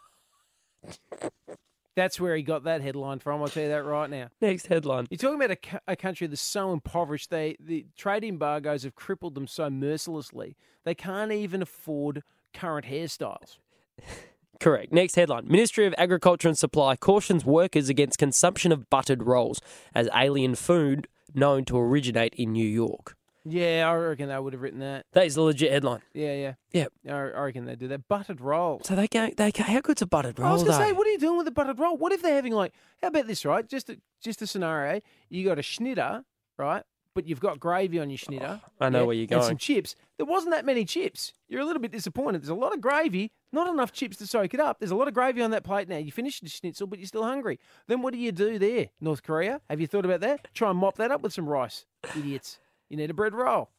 [1.97, 3.41] That's where he got that headline from.
[3.41, 4.29] I'll tell you that right now.
[4.41, 5.07] Next headline.
[5.11, 7.31] You're talking about a, a country that's so impoverished.
[7.31, 10.57] They the trade embargoes have crippled them so mercilessly.
[10.85, 13.59] They can't even afford current hairstyles.
[14.61, 14.93] Correct.
[14.93, 15.49] Next headline.
[15.49, 19.61] Ministry of Agriculture and Supply cautions workers against consumption of buttered rolls
[19.95, 23.17] as alien food known to originate in New York.
[23.49, 25.07] Yeah, I reckon they would have written that.
[25.13, 26.01] That is a legit headline.
[26.13, 26.55] Yeah, yeah.
[26.73, 26.93] Yep.
[27.09, 28.09] I I reckon they do that.
[28.09, 28.81] Buttered roll.
[28.85, 30.49] So they go, they go, how good's a buttered roll?
[30.49, 30.99] I was going to say, though?
[30.99, 31.97] what are you doing with a buttered roll?
[31.97, 33.67] What if they're having like, how about this, right?
[33.69, 35.01] Just a, just a scenario.
[35.31, 36.25] You got a schnitter,
[36.59, 36.83] right?
[37.15, 38.61] But you've got gravy on your schnitter.
[38.63, 39.43] Oh, I know where you're And going.
[39.45, 39.95] some chips.
[40.19, 41.33] There wasn't that many chips.
[41.49, 42.43] You're a little bit disappointed.
[42.43, 44.81] There's a lot of gravy, not enough chips to soak it up.
[44.81, 45.97] There's a lot of gravy on that plate now.
[45.97, 47.59] You finished the schnitzel, but you're still hungry.
[47.87, 49.61] Then what do you do there, North Korea?
[49.71, 50.49] Have you thought about that?
[50.53, 51.87] Try and mop that up with some rice.
[52.15, 52.59] Idiots.
[52.89, 53.71] You need a bread roll.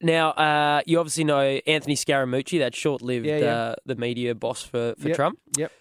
[0.00, 3.54] Now, uh, you obviously know Anthony Scaramucci, that short-lived Yeah, yeah.
[3.54, 5.38] Uh, the media boss for, for Yep, Trump.
[5.56, 5.72] Yep.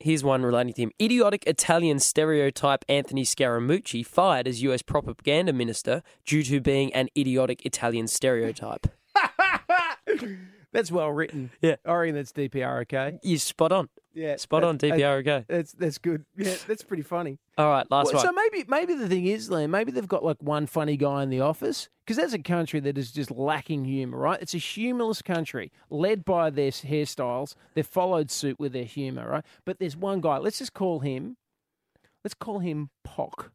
[0.00, 0.92] Here's one relating to him.
[1.00, 7.66] Idiotic Italian stereotype Anthony Scaramucci fired as US propaganda minister due to being an idiotic
[7.66, 8.86] Italian stereotype.
[10.72, 11.50] That's well written.
[11.62, 11.76] Yeah.
[11.84, 13.18] I reckon that's DPR okay.
[13.22, 13.88] You spot on.
[14.12, 14.36] Yeah.
[14.36, 15.44] Spot on, DPR okay.
[15.48, 16.24] That's that's good.
[16.36, 17.38] Yeah, that's pretty funny.
[17.56, 18.26] All right, last Well, one.
[18.26, 21.30] So maybe maybe the thing is, Liam, maybe they've got like one funny guy in
[21.30, 24.40] the office because that's a country that is just lacking humour, right?
[24.42, 27.54] It's a humorless country led by their hairstyles.
[27.74, 29.44] They've followed suit with their humour, right?
[29.64, 30.38] But there's one guy.
[30.38, 31.36] Let's just call him.
[32.24, 33.52] Let's call him Pock,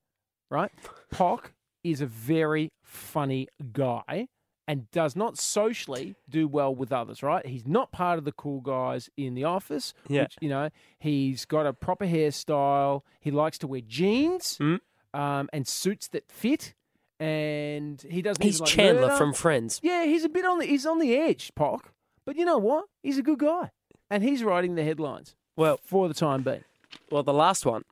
[0.50, 0.72] right?
[1.12, 1.52] Pock
[1.84, 4.30] is a very funny guy
[4.68, 7.46] and does not socially do well with others, right?
[7.46, 9.94] He's not part of the cool guys in the office.
[10.08, 10.24] Yeah.
[10.24, 13.02] Which, you know, he's got a proper hairstyle.
[13.20, 14.80] He likes to wear jeans Mm.
[15.14, 16.74] um, and suits that fit.
[17.20, 18.44] And he doesn't.
[18.44, 19.16] He's like Chandler murder.
[19.18, 19.80] from Friends.
[19.84, 20.66] Yeah, he's a bit on the.
[20.66, 21.94] He's on the edge, Pock.
[22.26, 22.86] But you know what?
[23.02, 23.72] He's a good guy,
[24.10, 25.36] and he's writing the headlines.
[25.56, 26.64] Well, for the time being.
[27.12, 27.84] Well, the last one.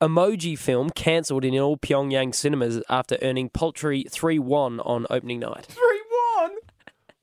[0.00, 5.66] Emoji film cancelled in all Pyongyang cinemas after earning paltry 3 1 on opening night.
[5.66, 5.97] Three one.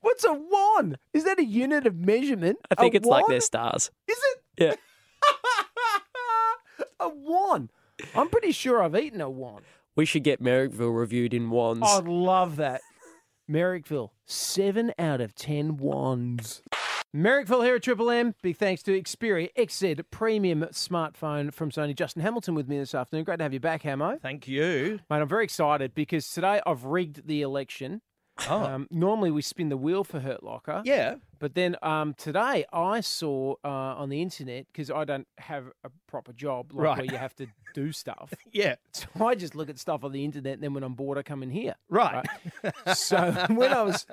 [0.06, 0.98] What's a one?
[1.12, 2.58] Is that a unit of measurement?
[2.70, 3.90] I think A it's like their stars.
[4.06, 4.74] Is it Yeah.
[7.00, 7.70] a one?
[8.14, 9.62] I'm pretty sure I've eaten a one.
[9.96, 11.82] We should get Merrickville reviewed in wands.
[11.84, 12.82] I'd love that.
[13.50, 16.62] Merrickville, seven out of ten wands.
[17.12, 18.36] Merrickville here at Triple M.
[18.42, 21.96] Big thanks to Xperia XZ Premium Smartphone from Sony.
[21.96, 23.24] Justin Hamilton with me this afternoon.
[23.24, 24.20] Great to have you back, Hammo.
[24.20, 25.00] Thank you.
[25.10, 28.02] Mate, I'm very excited because today I've rigged the election.
[28.48, 28.62] Oh.
[28.62, 30.82] Um, normally we spin the wheel for Hurt Locker.
[30.84, 31.16] Yeah.
[31.38, 35.90] But then um, today I saw uh, on the internet, because I don't have a
[36.06, 36.96] proper job like Right.
[36.98, 38.32] where you have to do stuff.
[38.52, 38.74] Yeah.
[38.92, 41.22] So I just look at stuff on the internet and then when I'm bored I
[41.22, 41.74] come in here.
[41.88, 42.24] Right.
[42.94, 44.06] so when I was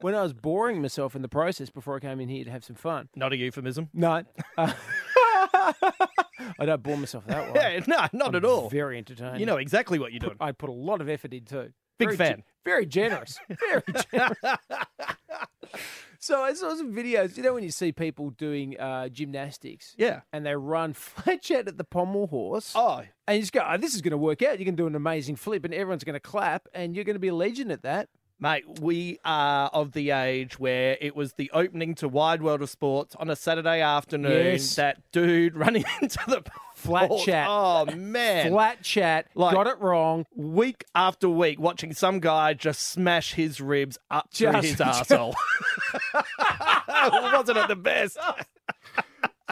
[0.00, 2.64] when I was boring myself in the process before I came in here to have
[2.64, 3.08] some fun.
[3.16, 3.88] Not a euphemism.
[3.94, 4.24] No.
[4.58, 4.72] uh,
[6.58, 7.74] I don't bore myself that way.
[7.76, 8.68] Yeah, no, not I'm at all.
[8.68, 9.40] Very entertaining.
[9.40, 10.36] You know exactly what you're doing.
[10.40, 11.72] I put a lot of effort in too.
[12.00, 12.38] Big Very fan.
[12.40, 13.38] ge- very generous.
[13.48, 13.82] Very
[14.12, 14.58] generous.
[16.18, 17.36] so I saw some videos.
[17.36, 20.20] You know when you see people doing uh, gymnastics, Yeah.
[20.32, 22.72] and they run flat out at the pommel horse.
[22.74, 23.02] Oh.
[23.26, 24.58] And you just go, oh, this is going to work out.
[24.58, 27.20] You can do an amazing flip, and everyone's going to clap, and you're going to
[27.20, 28.08] be a legend at that.
[28.42, 32.70] Mate, we are of the age where it was the opening to Wide World of
[32.70, 34.52] Sports on a Saturday afternoon.
[34.52, 34.76] Yes.
[34.76, 36.42] That dude running into the
[36.74, 37.18] Flat pool.
[37.18, 37.46] chat.
[37.50, 39.26] Oh man, Flat chat.
[39.34, 40.24] Like- got it wrong.
[40.34, 45.34] week after week, watching some guy just smash his ribs up Just- his just- arsehole.
[47.32, 48.16] Wasn't it the best?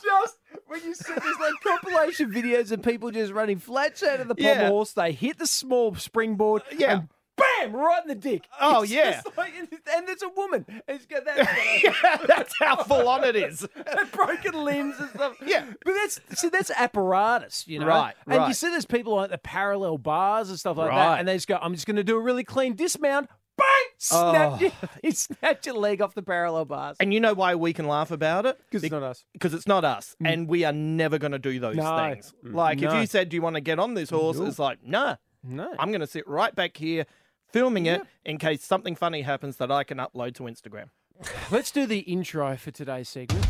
[0.02, 4.28] Just when you see there's like compilation videos of people just running flat out of
[4.28, 4.68] the pommel Yeah.
[4.70, 6.62] horse, they hit the small springboard.
[6.76, 6.92] Yeah.
[7.00, 7.08] And!
[7.38, 8.44] Bam, right in the dick.
[8.60, 9.22] Oh, It's yeah.
[9.36, 10.64] like- and there's a woman.
[10.68, 12.24] And it's got that.
[12.26, 13.66] That's how full on it is.
[14.12, 15.36] broken limbs and stuff.
[15.44, 15.64] Yeah.
[15.84, 17.86] But that's see, that's apparatus, you know.
[17.86, 20.96] Right, And you see there's people like the parallel bars and stuff like Right.
[20.96, 23.28] that, and they just go, I'm just gonna do a really clean dismount.
[23.56, 23.66] Bang!
[23.98, 24.58] Snap Oh.
[24.60, 24.70] you,
[25.02, 26.96] you snap your leg off the parallel bars.
[27.00, 28.56] And you know why we can laugh about it?
[28.70, 29.24] 'Cause it's not us.
[29.32, 30.14] Because it's not us.
[30.22, 30.32] Mm.
[30.32, 31.96] And we are never going to do those No.
[31.98, 32.32] things.
[32.44, 34.38] Mm, like, if you said, Do you want to get on this horse?
[34.38, 34.46] No.
[34.46, 35.16] It's like, nah.
[35.42, 35.74] No.
[35.76, 37.06] I'm going to sit right back here
[37.50, 40.90] filming it in case something funny happens that I can upload to Instagram.
[41.50, 43.46] Let's do the intro for today's segment.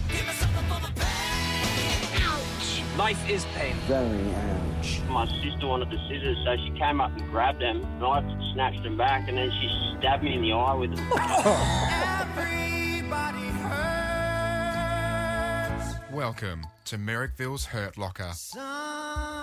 [2.21, 2.83] Ouch!
[2.97, 3.75] Life is pain.
[3.87, 5.01] Very ouch.
[5.09, 8.83] My sister wanted the scissors, so she came up and grabbed them, and I snatched
[8.83, 11.09] them back, and then she stabbed me in the eye with them.
[16.13, 18.33] Welcome to Merrickville's Hurt Locker.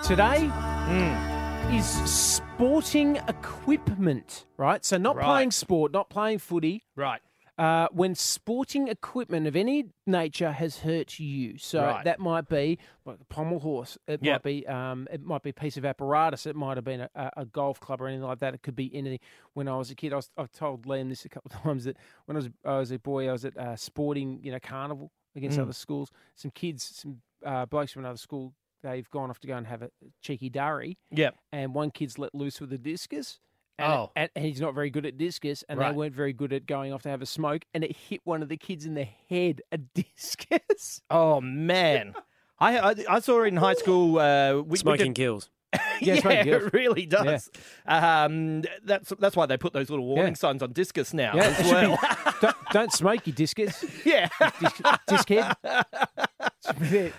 [0.04, 1.45] Today Hmm.
[1.72, 4.84] Is sporting equipment, right?
[4.84, 5.24] So not Right.
[5.24, 6.84] playing sport, not playing footy.
[6.94, 7.20] Right.
[7.58, 12.04] Uh, when sporting equipment of any nature has hurt you, so Right.
[12.04, 13.96] that might be like a pommel horse.
[14.06, 14.34] It Yep.
[14.34, 16.44] might be um, it might be a piece of apparatus.
[16.46, 18.52] It might have been a, a, a golf club or anything like that.
[18.54, 19.20] It could be anything.
[19.54, 21.84] When I was a kid, I was, I've told Liam this a couple of times
[21.84, 24.60] that when I was I was a boy, I was at uh, sporting you know
[24.60, 25.62] carnival against Mm.
[25.62, 26.10] other schools.
[26.34, 29.82] Some kids, some uh, blokes from another school, they've gone off to go and have
[29.82, 29.90] a
[30.22, 30.98] cheeky durry.
[31.10, 31.34] Yep.
[31.52, 33.38] And one kid's let loose with a discus.
[33.78, 34.10] And, Oh.
[34.16, 35.90] and, and he's not very good at discus, and Right.
[35.90, 38.42] they weren't very good at going off to have a smoke, and it hit one
[38.42, 39.60] of the kids in the head.
[39.70, 41.02] A discus.
[41.10, 42.14] Oh, man.
[42.58, 44.18] I, I I saw it in high school.
[44.18, 45.50] Uh, we, we Smoking did- kills.
[46.00, 46.62] Yeah, yeah, kills.
[46.66, 47.50] it really does.
[47.86, 50.36] Um, that's that's why they put those little warning Yeah.
[50.38, 51.98] signs on discus now Yeah, as it be- well.
[52.40, 53.84] don't, don't smoke, your discus.
[54.06, 54.28] yeah,
[54.60, 55.54] Disc, disc head.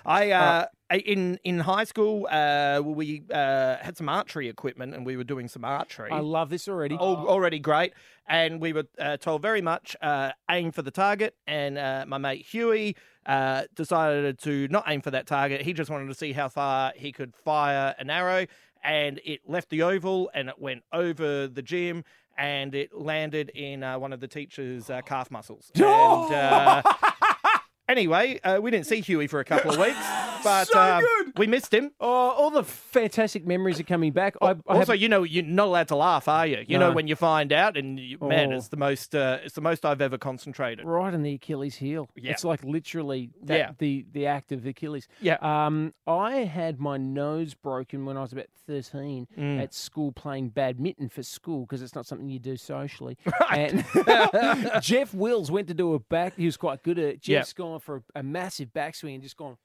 [0.06, 5.06] I uh, I- in in high school uh, we uh, had some archery equipment and
[5.06, 6.12] we were doing some archery.
[6.12, 6.95] I love this already.
[6.95, 7.93] Al- already great.
[8.30, 11.36] And we were uh, told very much uh, aim for the target.
[11.45, 12.95] And uh, my mate Huey
[13.26, 15.62] uh, decided to not aim for that target.
[15.62, 18.45] He just wanted to see how far he could fire an arrow.
[18.84, 22.04] And it left the oval and it went over the gym
[22.38, 25.71] and it landed in uh, one of the teacher's uh, calf muscles.
[25.76, 26.82] And, uh,
[27.89, 29.97] anyway, uh, we didn't see Huey for a couple of weeks,
[30.48, 31.34] but So um, good.
[31.38, 31.92] we missed him.
[32.00, 34.36] Oh, all the fantastic memories are coming back.
[34.42, 36.64] I, I Also, have, you know, you're not allowed to laugh, are you?
[36.68, 38.58] You know, when you find out, and you, man, Oh.
[38.58, 40.86] it's the most, uh, it's the most I've ever concentrated.
[40.86, 42.10] right in the Achilles heel.
[42.16, 42.32] Yeah.
[42.32, 43.72] It's like literally that, Yeah.
[43.78, 45.08] the the act of Achilles.
[45.22, 45.38] Yeah.
[45.42, 49.62] Um, I had my nose broken when I was about thirteen Mm.
[49.62, 53.18] at school playing badminton for school because it's not something you do socially.
[53.52, 53.86] And
[54.82, 56.36] Jeff Wills went to do a back.
[56.38, 57.22] He was quite good at it.
[57.22, 59.58] Jeff's gone for a, a massive backswing and just gone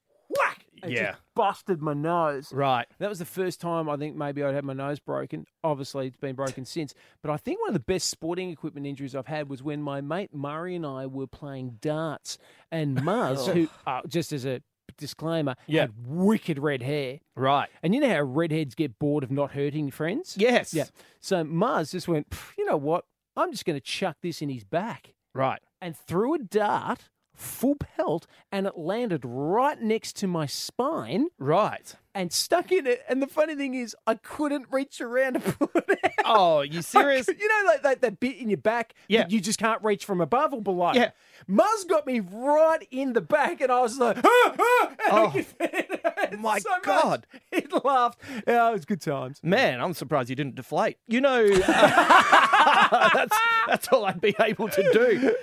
[0.82, 1.12] and Yeah.
[1.12, 2.52] just busted my nose.
[2.52, 2.86] Right.
[2.98, 5.46] That was the first time I think maybe I'd had my nose broken.
[5.64, 6.94] Obviously, it's been broken since.
[7.22, 10.00] But I think one of the best sporting equipment injuries I've had was when my
[10.00, 12.38] mate Murray and I were playing darts.
[12.70, 14.60] And Muzz, who, uh, just as a
[14.98, 15.82] disclaimer, Yeah.
[15.82, 17.20] had wicked red hair.
[17.34, 17.68] Right.
[17.82, 20.36] And you know how redheads get bored of not hurting friends?
[20.38, 20.74] Yes.
[20.74, 20.84] Yeah.
[21.20, 23.04] So Muzz just went, you know what?
[23.36, 25.14] I'm just going to chuck this in his back.
[25.34, 25.60] Right.
[25.80, 31.94] And threw a dart, full pelt, and it landed right next to my spine Right.
[32.14, 33.02] and stuck in it.
[33.08, 36.24] And the funny thing is, I couldn't reach around to pull it out.
[36.24, 37.26] Oh, you serious?
[37.28, 39.22] You know, like that, that bit in your back Yeah.
[39.22, 40.92] that you just can't reach from above or below.
[40.94, 41.10] Yeah.
[41.48, 45.46] Muzz got me right in the back, and I was like, ah, ah, Oh, could
[45.46, 46.82] feel it my so much.
[46.84, 47.26] God.
[47.52, 48.18] He laughed.
[48.46, 49.40] Yeah, it was good times.
[49.42, 50.98] Man, I'm surprised you didn't deflate.
[51.08, 55.34] You know, that's that's all I'd be able to do.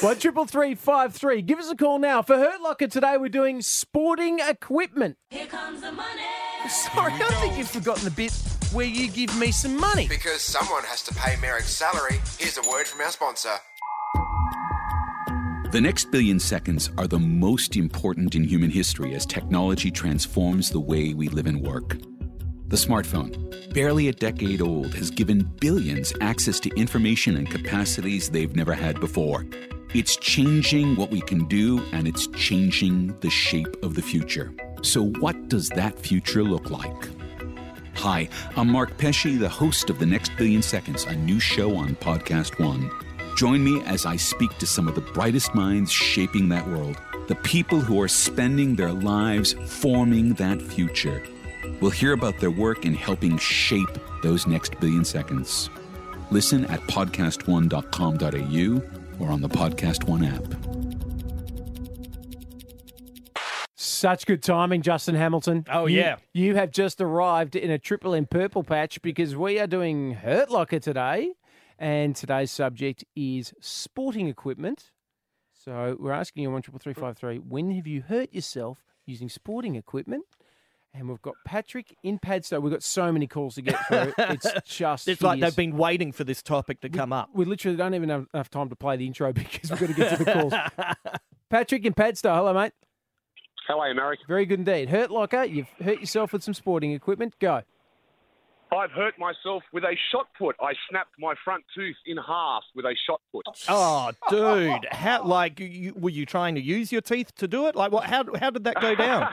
[0.00, 1.42] One triple three five three.
[1.42, 3.16] Give us a call now for Hurt Locker today.
[3.16, 5.16] We're doing sporting equipment.
[5.30, 6.22] Here comes the money.
[6.68, 8.32] Sorry, I think you've forgotten the bit
[8.72, 10.06] where you give me some money.
[10.06, 13.54] Because someone has to pay Merrick's salary, here's a word from our sponsor.
[15.72, 20.80] The next billion seconds are the most important in human history as technology transforms the
[20.80, 21.96] way we live and work.
[22.68, 28.54] The smartphone, barely a decade old, has given billions access to information and capacities they've
[28.54, 29.44] never had before.
[29.94, 34.52] It's changing what we can do, and it's changing the shape of the future.
[34.82, 37.08] So, what does that future look like?
[37.94, 41.96] Hi, I'm Mark Pesce, the host of The Next Billion Seconds, a new show on
[41.96, 42.90] Podcast One.
[43.34, 47.36] Join me as I speak to some of the brightest minds shaping that world, the
[47.36, 51.22] people who are spending their lives forming that future.
[51.80, 53.88] We'll hear about their work in helping shape
[54.22, 55.70] those next billion seconds.
[56.30, 60.44] Listen at podcastone.com.au or on the Podcast One app.
[63.74, 65.64] Such good timing, Justin Hamilton.
[65.70, 66.16] Oh, You- yeah.
[66.32, 70.50] You have just arrived in a Triple M purple patch because we are doing Hurt
[70.50, 71.32] Locker today.
[71.80, 74.90] And today's subject is sporting equipment.
[75.52, 77.36] So we're asking you on one triple three five three.
[77.38, 80.24] When have you hurt yourself using sporting equipment?
[80.94, 82.60] And we've got Patrick in Padstow.
[82.60, 84.12] We've got so many calls to get through.
[84.18, 87.30] It's just It's like they've been waiting for this topic to come up.
[87.32, 89.94] We literally don't even have enough time to play the intro because we've got to
[89.94, 90.54] get to the calls.
[91.50, 92.34] Patrick in Padstow.
[92.34, 92.72] Hello, mate.
[93.66, 94.20] How are you, Merrick?
[94.26, 94.88] Very good indeed.
[94.88, 95.44] Hurt locker.
[95.44, 97.34] You've hurt yourself with some sporting equipment.
[97.38, 97.62] Go.
[98.72, 100.56] I've hurt myself with a shot put.
[100.60, 103.44] I snapped my front tooth in half with a shot put.
[103.68, 104.86] Oh, dude!
[104.90, 107.76] How like you, were you trying to use your teeth to do it?
[107.76, 108.04] Like what?
[108.04, 109.32] How how did that go down?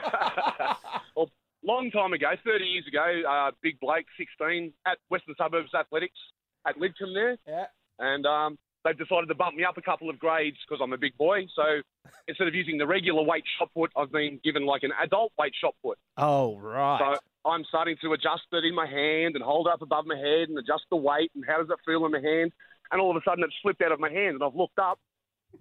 [1.16, 1.30] well,
[1.66, 6.18] long time ago, 30 years ago, uh, Big Blake, 16, at Western Suburbs Athletics
[6.66, 7.36] at Lidcombe there.
[7.46, 7.66] Yeah.
[7.98, 10.98] And um, they've decided to bump me up a couple of grades because I'm a
[10.98, 11.46] big boy.
[11.54, 11.82] So
[12.28, 15.52] instead of using the regular weight shot put, I've been given like an adult weight
[15.60, 15.98] shot put.
[16.16, 16.98] Oh right.
[17.00, 20.16] So I'm starting to adjust it in my hand and hold it up above my
[20.16, 22.52] head and adjust the weight and how does it feel in my hand.
[22.90, 24.98] And all of a sudden it slipped out of my hand and I've looked up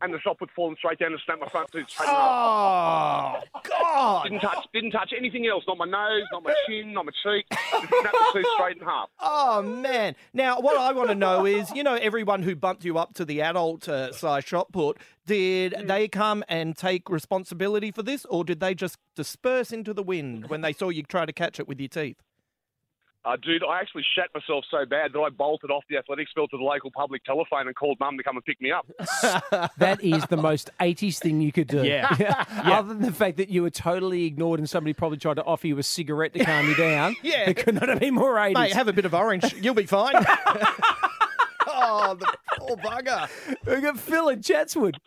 [0.02, 4.24] and the shot put fallen straight down and snapped my front tooth straight Oh God!
[4.24, 5.64] Didn't touch, didn't touch anything else.
[5.68, 7.46] Not my nose, not my chin, not my cheek.
[7.52, 9.10] Just snapped the tooth straight in half.
[9.20, 10.16] Oh man!
[10.34, 13.26] Now, what I want to know is, you know, everyone who bumped you up to
[13.26, 18.44] the adult uh, size shot put, did they come and take responsibility for this, or
[18.44, 21.68] did they just disperse into the wind when they saw you try to catch it
[21.68, 22.18] with your teeth?
[23.26, 26.52] Uh, dude, I actually shat myself so bad that I bolted off the athletics field
[26.52, 28.86] to the local public telephone and called mum to come and pick me up.
[29.80, 31.84] That is the most 80s thing you could do.
[31.86, 32.46] Yeah.
[32.50, 35.66] Other than the fact that you were totally ignored and somebody probably tried to offer
[35.66, 37.16] you a cigarette to calm you down.
[37.24, 37.50] Yeah.
[37.50, 38.54] It could not have been more 80s.
[38.54, 40.14] Mate, have a bit of orange, you'll be fine.
[41.68, 43.28] oh, the poor bugger.
[43.66, 44.98] We've got Phil in Chatswood.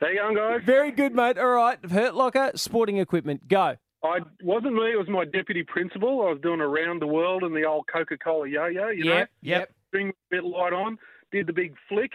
[0.00, 0.60] How you going, guys?
[0.64, 1.38] Very good, mate.
[1.38, 1.78] All right.
[1.90, 3.46] Hurt locker, sporting equipment.
[3.48, 3.76] Go.
[4.02, 4.92] I wasn't me.
[4.92, 6.26] It was my deputy principal.
[6.26, 8.88] I was doing around the world in the old Coca-Cola yo-yo.
[8.88, 9.70] You know, Yep, yep.
[9.88, 10.98] String a bit of light on.
[11.32, 12.12] Did the big flick.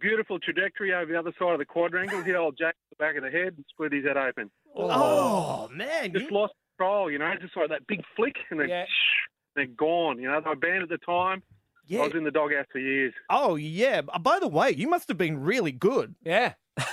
[0.00, 2.22] Beautiful trajectory over the other side of the quadrangle.
[2.22, 4.50] Hit old Jack in the back of the head and split his head open.
[4.76, 6.12] Oh, man.
[6.12, 7.10] Just lost control.
[7.10, 8.68] You know, just like that big flick and then
[9.56, 10.18] they're gone.
[10.20, 11.42] You know, they were banned at the time.
[11.86, 12.00] Yeah.
[12.00, 13.12] I was in the doghouse for years.
[13.28, 14.00] Oh yeah.
[14.02, 16.14] By the way, you must have been really good.
[16.24, 16.54] Yeah.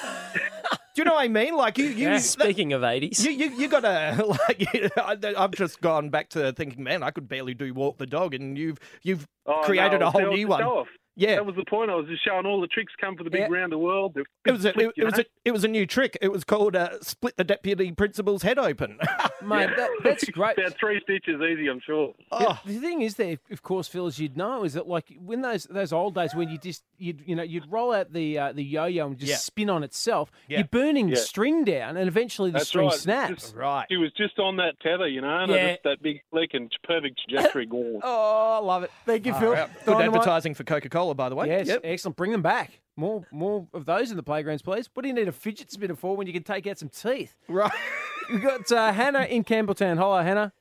[0.93, 1.55] Do you know what I mean?
[1.55, 2.19] Like you, you.
[2.19, 3.23] Speaking of 80s.
[3.23, 4.91] You, you, you got to like.
[4.97, 8.33] I- I've just gone back to thinking, man, I could barely do walk the dog,
[8.33, 10.61] and you've you've Oh, created no, a whole new one.
[10.61, 10.87] show-off.
[11.21, 11.35] Yeah.
[11.35, 11.91] That was the point.
[11.91, 14.13] I was just showing all the tricks come for the big round the world.
[14.15, 16.17] The It was a, flick, it, you was a, it was a new trick.
[16.21, 18.97] It was called uh, split the deputy principal's head open.
[19.43, 20.57] Mate, that, that's great.
[20.57, 22.13] About three stitches easy, I'm sure.
[22.39, 25.41] Yeah, the thing is, there, of course, Phil, as you'd know, is that like when
[25.41, 28.51] those those old days when you just you'd you know you'd roll out the uh,
[28.53, 29.37] the yo-yo and just Yeah.
[29.37, 30.59] spin on itself, Yeah.
[30.59, 32.97] you're burning the string down, and eventually the That's string right.
[32.97, 33.41] snaps.
[33.41, 33.85] Just- right.
[33.89, 35.71] He was just on that tether, you know, and Yeah.
[35.73, 37.99] just, that big flick and perfect trajectory gone.
[38.03, 38.91] Oh, I love it.
[39.05, 39.53] Thank you, Far Phil.
[39.55, 39.69] out.
[39.85, 40.07] Good Dynamite.
[40.15, 41.47] advertising for Coca Cola, by the way.
[41.47, 41.81] Yes, Yep.
[41.83, 42.15] excellent.
[42.17, 42.79] Bring them back.
[42.95, 44.89] More more of those in the playgrounds, please.
[44.93, 47.35] What do you need a fidget spinner for when you can take out some teeth?
[47.47, 47.71] Right.
[48.31, 49.97] We've got uh, Hannah in Campbelltown.
[49.97, 50.53] Hello, Hannah.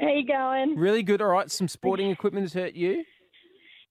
[0.00, 0.76] How you going?
[0.76, 1.22] Really good.
[1.22, 1.50] All right.
[1.50, 3.04] Some sporting equipment has hurt you.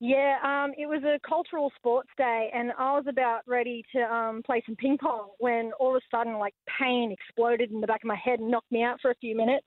[0.02, 4.44] Yeah, um, it was a cultural sports day, and I was about ready to um,
[4.46, 8.04] play some ping pong when all of a sudden, like, pain exploded in the back
[8.04, 9.66] of my head and knocked me out for a few minutes.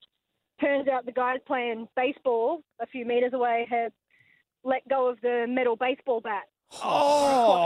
[0.61, 3.91] Turns out the guys playing baseball a few meters away had
[4.63, 6.43] let go of the metal baseball bat.
[6.71, 6.77] Oh,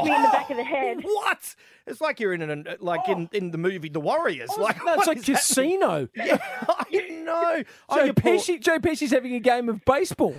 [0.03, 0.97] Clocked me in the back of the head.
[1.03, 1.56] What?
[1.86, 4.49] It's like you're in an like in, in the movie The Warriors.
[4.58, 5.79] like No, it's what like is happening?
[5.82, 6.08] Casino.
[6.15, 6.38] Yeah,
[6.69, 7.63] I know.
[7.89, 10.36] Oh, Joe you poor- Pesci, Joe Pesci's having a game of baseball.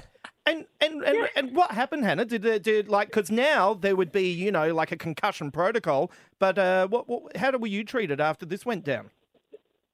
[0.47, 2.25] And and, and, and what happened, Hannah?
[2.27, 6.11] Did uh, did like because now there would be you know like a concussion protocol,
[6.39, 9.11] but uh, what, what how were you treated after this went down?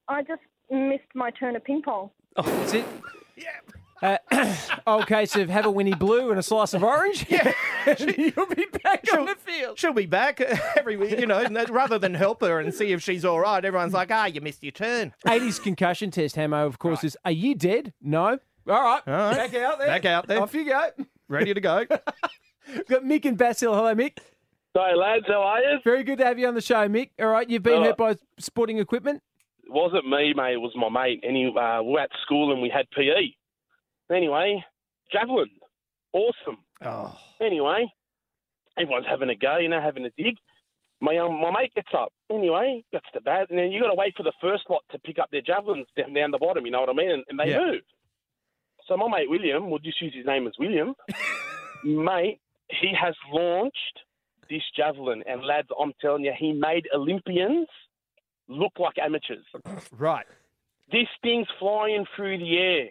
[0.09, 2.11] I just missed my turn of ping pong.
[2.37, 2.85] Oh, that's it.
[4.03, 4.17] Uh,
[4.87, 7.27] old case of have a Winnie Blue and a slice of orange.
[7.29, 7.53] Yeah,
[7.99, 9.79] you'll be back on the field.
[9.79, 10.41] She'll be back
[10.77, 11.45] every week, you know.
[11.71, 14.63] rather than help her and see if she's all right, everyone's like, "Ah, you missed
[14.63, 17.93] your turn." 80s concussion test, Hammo, of course, is are you dead?
[18.01, 18.39] No.
[18.69, 19.03] All right.
[19.07, 19.37] All right.
[19.37, 19.89] Back out there.
[19.89, 20.41] Back out there.
[20.41, 20.91] Off you go.
[21.29, 21.85] Ready to go.
[21.85, 23.75] Got Mick and Basil.
[23.75, 24.19] Hello, Mick.
[24.75, 25.79] Hey, lads, how are you?
[25.83, 27.11] Very good to have you on the show, Mick.
[27.21, 29.23] All right, you've been All hurt by sporting equipment.
[29.65, 30.55] It wasn't me, mate.
[30.55, 31.21] It was my mate.
[31.23, 33.35] And he, uh, we were at school and we had PE.
[34.11, 34.65] Anyway,
[35.13, 35.49] javelin.
[36.13, 36.59] Awesome.
[36.85, 37.17] Oh.
[37.41, 37.87] Anyway,
[38.79, 40.37] everyone's having a go, you know, having a dig.
[41.01, 42.13] My um, my mate gets up.
[42.31, 44.99] Anyway, gets the bat, and then you got to wait for the first lot to
[44.99, 46.67] pick up their javelins down, down the bottom.
[46.67, 47.11] You know what I mean?
[47.11, 47.59] And, and they Yeah.
[47.59, 47.83] move.
[48.87, 50.95] So my mate William, we'll just use his name as William.
[51.85, 54.01] mate, he has launched
[54.51, 57.69] this javelin, and lads, I'm telling you, he made Olympians
[58.49, 59.47] look like amateurs.
[59.93, 60.27] Right.
[60.91, 62.89] This thing's flying through the air.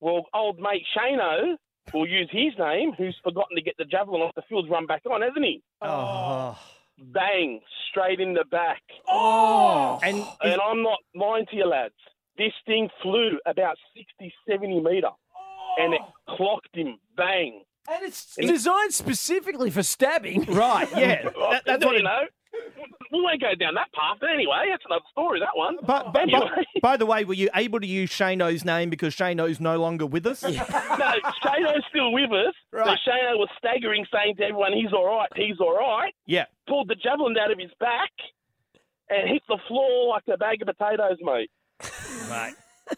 [0.00, 1.56] Well, old mate Shano
[1.92, 5.02] will use his name, who's forgotten to get the javelin off the field's run back
[5.10, 5.62] on, hasn't he?
[5.82, 6.58] Oh.
[6.98, 8.82] Bang, straight in the back.
[9.08, 9.98] Oh.
[10.02, 11.94] And And I'm not lying to you, lads.
[12.36, 15.08] This thing flew about 60, 70 metre,
[15.78, 16.36] and it oh.
[16.36, 16.98] clocked him.
[17.16, 17.62] Bang.
[17.90, 20.44] And it's designed specifically for stabbing.
[20.44, 21.30] Right, yeah.
[21.50, 22.24] That- that's what you know.
[23.10, 25.40] We won't go down that path, but anyway, that's another story.
[25.40, 25.76] That one.
[25.86, 26.40] But, but, anyway.
[26.54, 30.04] but- by the way, were you able to use Shano's name because Shano's no longer
[30.04, 30.42] with us?
[30.42, 32.54] no, Shano's still with us.
[32.72, 32.98] Right.
[33.04, 35.28] So Shano was staggering, saying to everyone, "He's all right.
[35.36, 36.44] He's all right." Yeah.
[36.68, 38.10] Pulled the javelin out of his back
[39.08, 41.50] and hit the floor like a bag of potatoes, mate.
[42.28, 42.52] Right.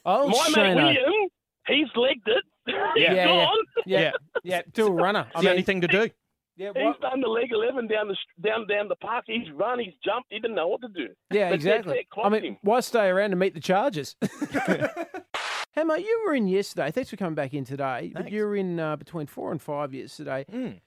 [0.05, 1.29] Oh, My mate William,
[1.67, 2.45] he's legged it.
[2.67, 3.57] Yeah, he's yeah, gone.
[3.87, 4.11] yeah,
[4.45, 4.63] yeah.
[4.73, 5.27] Do a runner.
[5.35, 6.11] I It's the only thing to do.
[6.61, 9.25] Yeah, He's done the leg eleven down the down down the park.
[9.27, 9.79] He's run.
[9.79, 10.27] He's jumped.
[10.31, 11.09] He didn't know what to do.
[11.31, 11.95] Yeah, But exactly.
[11.95, 12.57] That, that I mean, him.
[12.61, 14.15] why stay around to meet the Chargers?
[15.75, 16.91] Hammo, you were in yesterday.
[16.91, 18.13] Thanks for coming back in today.
[18.15, 20.45] But you were in uh, between four and five yesterday.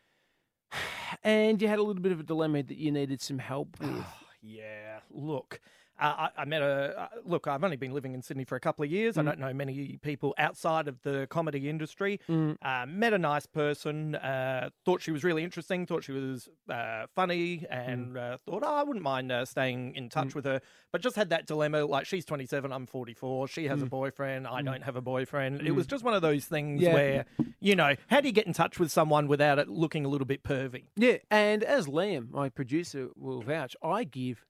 [1.24, 3.90] And you had a little bit of a dilemma that you needed some help with.
[4.46, 5.62] Yeah, look,
[6.08, 7.48] I, I met a uh, look.
[7.48, 9.18] I've only been living in Sydney for a couple of years.
[9.18, 9.26] I Mm.
[9.26, 12.20] don't know many people outside of the comedy industry.
[12.30, 12.58] Mm.
[12.62, 14.16] Uh, met a nice person.
[14.16, 15.86] Uh, thought she was really interesting.
[15.86, 20.10] Thought she was uh, funny, and uh, thought oh, I wouldn't mind uh, staying in
[20.10, 20.36] touch Mm.
[20.36, 20.62] with her.
[20.92, 21.86] But just had that dilemma.
[21.86, 23.48] Like she's 27, I'm 44.
[23.48, 23.90] She has a Mm.
[23.90, 24.48] boyfriend.
[24.48, 24.66] I Mm.
[24.66, 25.62] don't have a boyfriend.
[25.62, 25.76] It Mm.
[25.76, 26.94] was just one of those things Yeah.
[26.94, 27.26] where
[27.60, 30.28] you know how do you get in touch with someone without it looking a little
[30.28, 30.84] bit pervy?
[30.96, 34.46] Yeah, and as Liam, my producer, will vouch, I give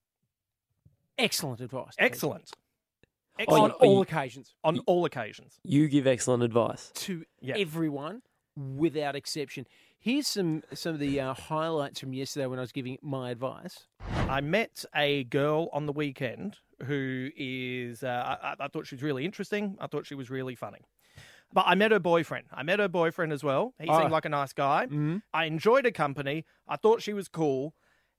[1.18, 1.96] excellent advice.
[1.96, 2.06] to people.
[2.06, 2.52] Excellent.
[3.40, 3.74] On Excellent.
[3.80, 4.54] all occasions.
[4.64, 5.60] On all occasions.
[5.64, 6.92] You give excellent advice.
[6.96, 7.56] to Yeah.
[7.58, 8.22] everyone
[8.56, 9.66] without exception.
[10.00, 13.88] Here's some some of the uh, highlights from yesterday when I was giving my advice.
[14.30, 19.02] I met a girl on the weekend who is, uh, I, I thought she was
[19.04, 19.78] really interesting.
[19.80, 20.80] I thought she was really funny.
[21.54, 22.48] But I met her boyfriend.
[22.52, 23.74] I met her boyfriend as well.
[23.80, 24.00] He Oh.
[24.00, 24.88] seemed like a nice guy.
[25.34, 26.46] I enjoyed her company.
[26.68, 27.74] I thought she was cool.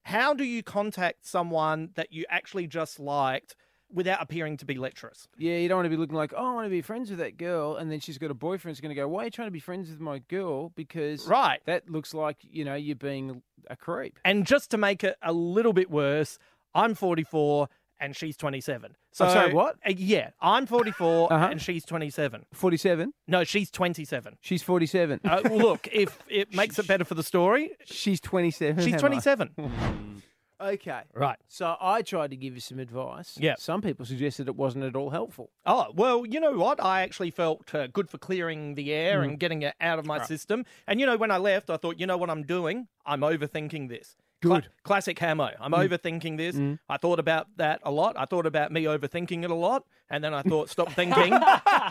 [0.04, 3.56] How do you contact someone that you actually just liked
[3.90, 5.28] without appearing to be lecherous?
[5.38, 7.18] Yeah, you don't want to be looking like, oh, I want to be friends with
[7.20, 9.30] that girl, and then she's got a boyfriend who's going to go, why are you
[9.30, 10.70] trying to be friends with my girl?
[10.70, 11.60] Because Right.
[11.66, 14.18] that looks like you know you're being a creep.
[14.24, 16.38] And just to make it a little bit worse,
[16.74, 17.68] I'm 44
[18.00, 18.96] and she's 27.
[19.12, 19.76] So I'm sorry, what?
[19.86, 21.48] Uh, yeah, I'm 44 Uh-huh.
[21.50, 22.44] and she's 27.
[22.52, 23.12] 47.
[23.28, 24.36] No, she's 27.
[24.40, 25.20] She's 47.
[25.24, 28.84] Uh, well, look, if it makes it better for the story, she's 27.
[28.84, 29.50] she's 27.
[30.60, 31.00] Okay.
[31.12, 31.36] Right.
[31.48, 33.36] So I tried to give you some advice.
[33.38, 33.56] Yeah.
[33.58, 35.50] Some people suggested it wasn't at all helpful.
[35.66, 36.82] Oh, well, you know what?
[36.82, 39.24] I actually felt uh, good for clearing the air Mm.
[39.24, 40.26] and getting it out of my Right.
[40.26, 40.64] system.
[40.86, 42.86] And, you know, when I left, I thought, you know what I'm doing?
[43.04, 44.16] I'm overthinking this.
[44.48, 45.50] Cla- classic Hammo.
[45.60, 45.88] I'm Mm.
[45.88, 46.56] overthinking this.
[46.56, 46.78] Mm.
[46.88, 48.16] I thought about that a lot.
[48.18, 49.84] I thought about me overthinking it a lot.
[50.10, 51.32] And then I thought, stop thinking.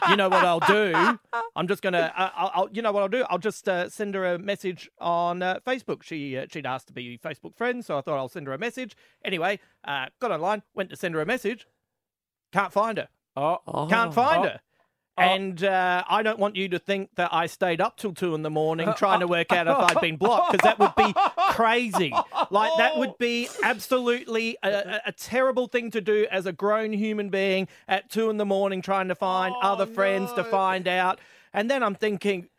[0.09, 0.93] you know what I'll do?
[1.55, 3.25] I'm just going to, I'll, I'll, you know what I'll do?
[3.29, 6.03] I'll just uh, send her a message on uh, Facebook.
[6.03, 7.87] She, uh, she'd asked to be Facebook friends.
[7.87, 8.95] So I thought I'll send her a message.
[9.25, 11.67] Anyway, uh, got online, went to send her a message.
[12.51, 13.07] Can't find her.
[13.35, 14.49] Oh, Can't find Oh.
[14.49, 14.59] her.
[15.17, 18.41] And uh, I don't want you to think that I stayed up till two in
[18.41, 21.13] the morning trying to work out if I'd been blocked because that would be
[21.51, 22.13] crazy.
[22.49, 26.93] Like, that would be absolutely a, a, a terrible thing to do as a grown
[26.93, 31.19] human being at two in the morning trying to find other friends to find out.
[31.53, 32.49] And then I'm thinking,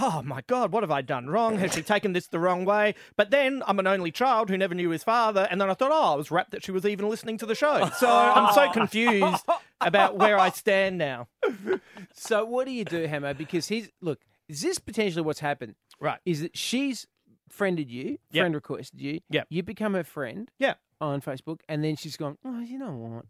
[0.00, 1.58] oh my God, what have I done wrong?
[1.58, 2.94] Has she taken this the wrong way?
[3.16, 5.46] But then I'm an only child who never knew his father.
[5.50, 7.54] And then I thought, oh, I was rapt that she was even listening to the
[7.54, 7.88] show.
[7.98, 9.44] So I'm so confused
[9.80, 11.28] about where I stand now.
[12.14, 13.36] So what do you do, Hammo?
[13.36, 15.74] Because he's look, is this potentially what's happened?
[16.00, 16.18] Right.
[16.24, 17.06] Is that she's
[17.48, 18.42] friended you, Yep.
[18.42, 19.20] friend requested you.
[19.28, 19.42] Yeah.
[19.48, 20.50] You become her friend.
[20.58, 20.74] Yeah.
[21.00, 22.36] On Facebook, and then she's gone.
[22.44, 23.24] Oh, you know what?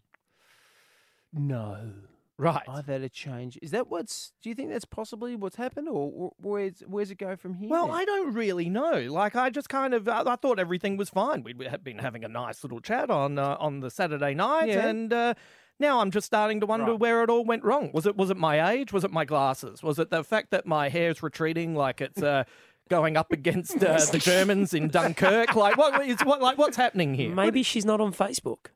[1.32, 1.92] No.
[2.40, 2.62] Right.
[2.68, 3.58] I've had a change.
[3.60, 4.32] Is that what's?
[4.42, 7.68] Do you think that's possibly what's happened, or where's where's it go from here?
[7.68, 7.96] Well, then?
[7.96, 9.06] I don't really know.
[9.10, 11.42] Like, I just kind of, I, I thought everything was fine.
[11.42, 14.86] We'd have been having a nice little chat on uh, on the Saturday night, Yeah.
[14.88, 15.34] and uh,
[15.78, 17.00] now I'm just starting to wonder Right.
[17.00, 17.90] where it all went wrong.
[17.92, 18.90] Was it was it my age?
[18.92, 19.82] Was it my glasses?
[19.82, 22.44] Was it the fact that my hair's retreating, like it's uh,
[22.88, 25.54] going up against uh, the Germans in Dunkirk?
[25.54, 26.40] Like, what is what?
[26.40, 27.34] Like, what's happening here?
[27.34, 28.68] Maybe she's not on Facebook.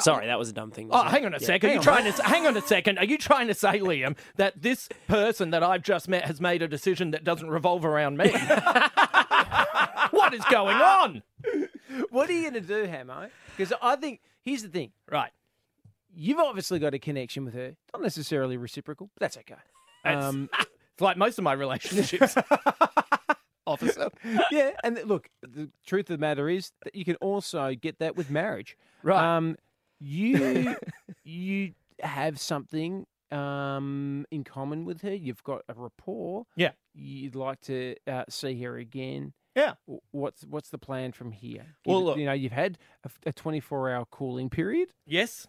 [0.00, 0.90] Sorry, that was a dumb thing.
[0.92, 1.46] Oh, hang on a Yeah.
[1.46, 1.70] second.
[1.70, 2.98] Are you Hang trying to hang on a second?
[2.98, 6.60] Are you trying to say, Liam, that this person that I've just met has made
[6.62, 8.30] a decision that doesn't revolve around me?
[10.10, 11.22] what is going on?
[12.10, 13.30] what are you going to do, Hammo?
[13.56, 14.92] Because I think here's the thing.
[15.10, 15.30] Right.
[16.14, 19.10] You've obviously got a connection with her, not necessarily reciprocal.
[19.14, 19.54] But that's okay.
[20.04, 22.34] It's, Um, it's like most of my relationships.
[23.66, 24.08] Officer.
[24.50, 28.16] yeah, and look, the truth of the matter is that you can also get that
[28.16, 28.78] with marriage.
[29.02, 29.22] Right.
[29.36, 29.56] Um,
[30.00, 30.76] you
[31.24, 35.14] you have something um, in common with her.
[35.14, 36.44] You've got a rapport.
[36.56, 36.70] Yeah.
[36.94, 39.32] You'd like to uh, see her again.
[39.54, 39.74] Yeah.
[40.12, 41.66] What's what's the plan from here?
[41.84, 42.78] Well, you, look- you know, you've had
[43.26, 44.90] a, 24 hour cooling period.
[45.06, 45.46] Yes.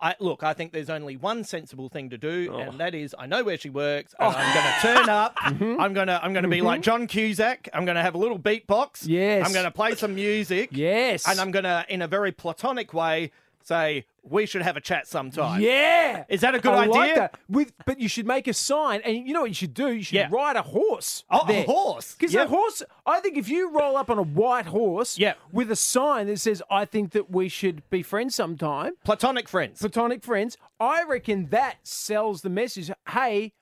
[0.00, 0.44] I look.
[0.44, 2.58] I think there's only one sensible thing to do, Oh.
[2.58, 4.14] and that is I know where she works.
[4.16, 5.34] And I'm going to turn up.
[5.48, 5.80] Mm-hmm.
[5.80, 7.68] I'm going to I'm going to be like John Cusack.
[7.74, 9.04] I'm going to have a little beatbox.
[9.06, 9.44] Yes.
[9.44, 10.68] I'm going to play some music.
[10.72, 11.26] Yes.
[11.28, 13.32] And I'm going to, in a very platonic way,
[13.68, 15.60] say we should have a chat sometime.
[15.60, 16.24] Yeah.
[16.28, 16.90] Is that a good I idea?
[16.94, 17.38] like that.
[17.48, 19.92] With, but you should make a sign, and you know what you should do?
[19.92, 20.28] You should Yeah.
[20.30, 21.24] ride a horse.
[21.30, 22.14] Oh, a horse.
[22.14, 22.42] Because Yeah.
[22.42, 25.34] a horse, I think if you roll up on a white horse Yeah.
[25.52, 29.78] with a sign that says, I think that we should be friends sometime, Platonic friends.
[29.80, 32.90] platonic friends, I reckon that sells the message.
[33.10, 33.52] Hey,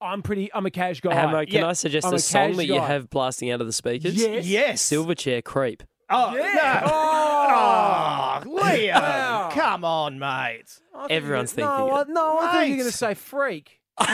[0.00, 1.12] I'm pretty, I'm a cash guy.
[1.12, 3.60] Hammo, can Yeah, I suggest I'm a, a song cash that you have blasting out
[3.60, 4.14] of the speakers?
[4.14, 4.46] Yes.
[4.46, 4.82] Yes.
[4.82, 5.82] Silverchair Creep.
[6.10, 6.82] Oh, Yeah.
[6.86, 6.92] no.
[6.92, 7.37] Oh.
[7.54, 8.94] Oh, Liam.
[9.00, 9.50] Wow.
[9.52, 10.80] Come on, mate.
[10.94, 12.08] I think Everyone's you're- thinking No, I, it.
[12.08, 13.80] no, I thought you were going to say freak.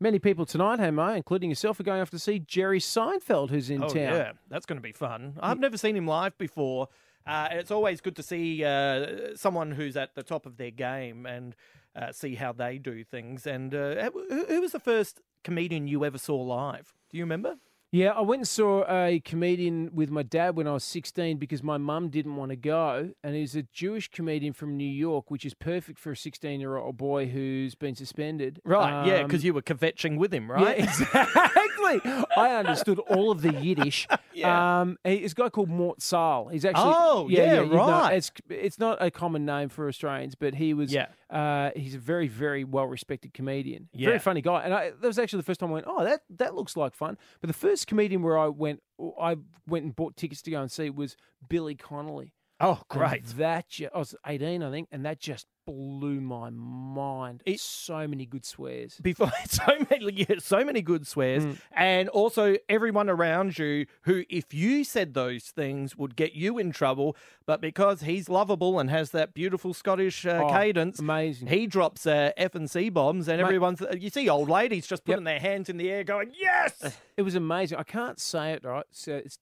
[0.00, 3.84] Many people tonight, Hammo, including yourself, are going off to see Jerry Seinfeld, who's in
[3.84, 3.94] oh, town.
[3.96, 4.32] yeah.
[4.48, 5.34] That's going to be fun.
[5.40, 6.88] I've never seen him live before.
[7.24, 10.72] Uh, and it's always good to see uh, someone who's at the top of their
[10.72, 11.54] game and
[11.94, 13.46] uh, see how they do things.
[13.46, 16.92] And uh, who, who was the first comedian you ever saw live?
[17.10, 17.56] Do you remember?
[17.94, 21.62] Yeah, I went and saw a comedian with my dad when I was 16 because
[21.62, 23.10] my mum didn't want to go.
[23.22, 26.78] And he's a Jewish comedian from New York, which is perfect for a 16 year
[26.78, 28.60] old boy who's been suspended.
[28.64, 30.78] Right, yeah, Um, because you were kvetching with him, right?
[30.78, 32.00] Yeah, exactly.
[32.34, 34.08] I understood all of the Yiddish.
[34.34, 34.80] Yeah.
[34.80, 36.48] Um, he's a guy called Mort Sahl.
[36.48, 38.14] He's actually Oh, yeah, you know, right.
[38.14, 40.90] it's it's not a common name for Australians, but he was.
[40.90, 41.08] Yeah.
[41.32, 43.88] Uh, he's a very very well respected comedian.
[43.94, 44.08] Yeah.
[44.08, 45.86] Very funny guy, and I, that was actually the first time I went.
[45.88, 47.16] Oh, that that looks like fun.
[47.40, 48.82] But the first comedian where I went,
[49.18, 51.16] I went and bought tickets to go and see was
[51.48, 52.34] Billy Connolly.
[52.62, 53.24] Oh, And great.
[53.38, 57.42] that ju- I was 18, I think, and that just blew my mind.
[57.44, 58.98] It's so many good swears.
[59.02, 61.58] Before so many, yeah, so many good swears, Mm.
[61.72, 66.70] and also everyone around you who, if you said those things, would get you in
[66.72, 67.16] trouble.
[67.46, 71.48] But because he's lovable and has that beautiful Scottish uh, Oh, cadence, amazing.
[71.48, 73.44] he drops uh, F and C bombs, and Mate.
[73.44, 73.82] everyone's.
[73.98, 76.96] You see old ladies just putting their hands in the air, going yes.
[77.16, 77.78] It was amazing.
[77.78, 79.38] I can't say it right, so it's,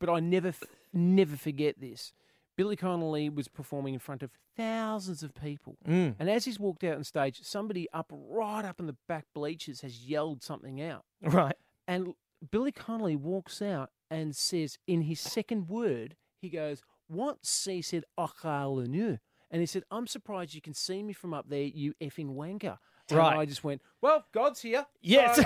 [0.00, 0.52] but I never,
[0.92, 2.12] never forget this.
[2.56, 6.16] Billy Connolly was performing in front of thousands of people, Mm.
[6.18, 9.82] and as he's walked out on stage, somebody up right up in the back bleachers
[9.82, 11.56] has yelled something out, Right.
[11.86, 12.14] and
[12.50, 18.04] Billy Connolly walks out and says, in his second word, he goes, "Once he said
[18.18, 19.18] Achalenu,"
[19.50, 22.78] and he said, "I'm surprised you can see me from up there, you effing wanker."
[23.08, 23.36] And Right.
[23.38, 25.36] I just went, "Well, God's here." Yes.
[25.36, 25.42] So-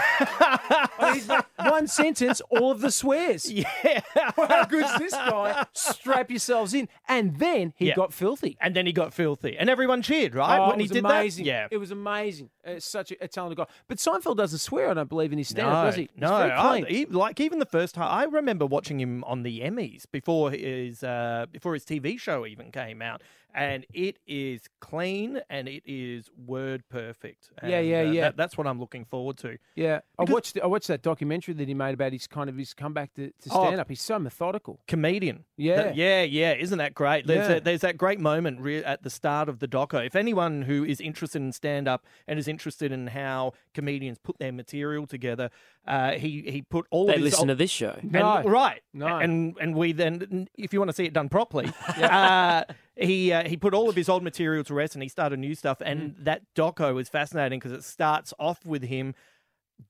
[0.98, 3.51] I mean, like, one sentence, all of the swears.
[3.51, 4.01] Yeah.
[4.36, 5.64] How good's this guy?
[5.72, 6.88] Strap yourselves in.
[7.09, 7.94] And then he Yeah.
[7.94, 8.57] got filthy.
[8.61, 10.59] And then he got filthy, and everyone cheered, right?
[10.59, 11.44] Oh, when it he was did amazing.
[11.44, 11.68] that, yeah.
[11.70, 12.51] It was amazing.
[12.64, 13.66] It's such a, a talented guy.
[13.88, 16.03] But Seinfeld doesn't swear, I don't believe, in his stand no, does he?
[16.03, 16.86] He's No, I- clean.
[16.86, 21.03] he- like even the first time, I remember watching him on the Emmys before his
[21.03, 23.22] uh, before his TV show even came out,
[23.55, 27.51] and it is clean and it is word perfect.
[27.62, 28.20] Yeah, And, yeah, uh, yeah.
[28.22, 29.59] that- that's what I'm looking forward to.
[29.76, 32.57] yeah, I Because- watched I watched that documentary that he made about his kind of
[32.57, 33.66] his comeback to, to Oh.
[33.66, 33.88] stand up.
[33.88, 34.80] He's so methodical.
[34.88, 35.76] Comedian, Yeah.
[35.82, 36.53] That- yeah, yeah.
[36.55, 37.26] Isn't that great?
[37.26, 37.57] There's Yeah.
[37.57, 40.05] a, there's that great moment re- at the start of the doco.
[40.05, 44.38] If anyone who is interested in stand up and is interested in how comedians put
[44.38, 45.51] their material together,
[45.87, 47.99] uh, he he put all They of his listen old- to this show.
[48.03, 48.81] And- right.
[48.93, 49.07] No.
[49.07, 52.64] And and we then, if you want to see it done properly, uh,
[52.97, 55.55] he uh, he put all of his old material to rest and he started new
[55.55, 55.78] stuff.
[55.81, 56.24] And Mm.
[56.24, 59.14] that doco is fascinating because it starts off with him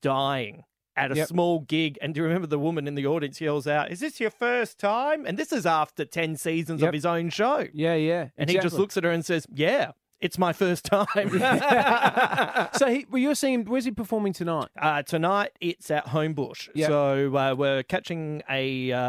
[0.01, 0.63] dying
[0.95, 1.27] at a Yep.
[1.27, 1.97] small gig.
[2.01, 4.77] And do you remember the woman in the audience yells out, "Is this your first
[4.77, 6.87] time?" And this is after ten seasons Yep.
[6.89, 7.67] of his own show.
[7.73, 8.29] Yeah, yeah.
[8.37, 9.91] And he just looks at her and says, "Yeah."
[10.21, 11.07] It's my first time.
[12.73, 14.69] so he, well, you're seeing him, where's he performing tonight?
[14.79, 16.87] Uh, tonight it's at Homebush, Yep.
[16.89, 18.99] so uh, we're catching a, uh,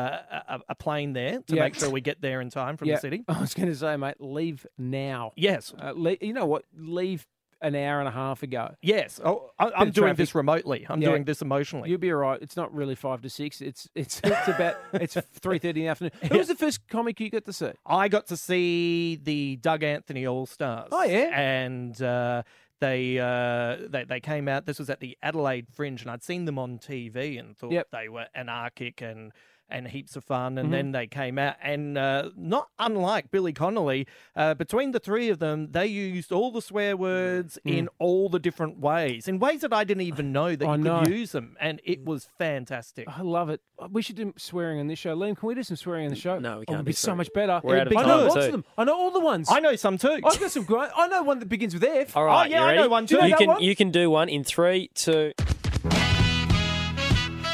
[0.48, 1.62] a a plane there to Yep.
[1.64, 2.94] make sure we get there in time from Yeah.
[2.96, 3.24] the city.
[3.28, 5.32] I was going to say, mate, leave now.
[5.36, 6.64] Yes, Uh, le- you know what?
[6.76, 7.26] Leave
[7.62, 8.74] an hour and a half ago.
[8.82, 9.20] yes.
[9.24, 10.16] Oh, I, I'm doing traffic.
[10.18, 10.84] this remotely.
[10.88, 11.10] I'm Yeah.
[11.10, 11.88] doing this emotionally.
[11.90, 12.40] You'll be all right.
[12.42, 13.60] It's not really five to six.
[13.60, 16.12] It's it's it's about it's three thirty in the afternoon.
[16.30, 17.70] Who was the first comic you got to see?
[17.86, 20.88] I got to see the Doug Anthony All Stars.
[20.92, 21.30] Oh, yeah?
[21.40, 22.42] and uh,
[22.80, 24.66] they uh, they they came out.
[24.66, 27.88] This was at the Adelaide Fringe, and I'd seen them on TV and thought Yep.
[27.92, 29.32] they were anarchic and
[29.68, 30.58] and heaps of fun.
[30.58, 30.72] And Mhm.
[30.72, 34.06] then they came out, and uh, not unlike Billy Connolly,
[34.36, 37.78] uh, between the three of them, they used all the swear words Mm.
[37.78, 40.82] in all the different ways, in ways that I didn't even know that I you
[40.82, 41.00] know.
[41.04, 43.06] could use them, and it was fantastic.
[43.08, 43.60] I love it.
[43.90, 45.16] We should do swearing on this show.
[45.16, 46.38] Liam, can we do some swearing on the show?
[46.38, 47.60] No, we Oh, can't it'd do be so much better.
[47.64, 48.40] We're out of I time, know lots too.
[48.40, 48.64] of them.
[48.76, 49.48] I know all the ones.
[49.50, 50.20] I know some too.
[50.24, 50.90] I've got some great.
[50.94, 52.16] I know one that begins with F.
[52.16, 53.16] All right, Oh, yeah, I know one too.
[53.16, 53.62] Do you You know can one?
[53.62, 55.32] you can do one in three, two.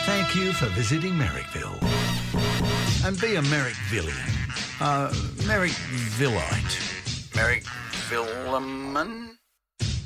[0.04, 1.76] Thank you for visiting Merrickville.
[3.08, 4.82] And be a Merrickvillian.
[4.82, 5.08] Uh,
[5.48, 6.76] Merrickvillite.
[7.32, 9.30] Merrickvillaman?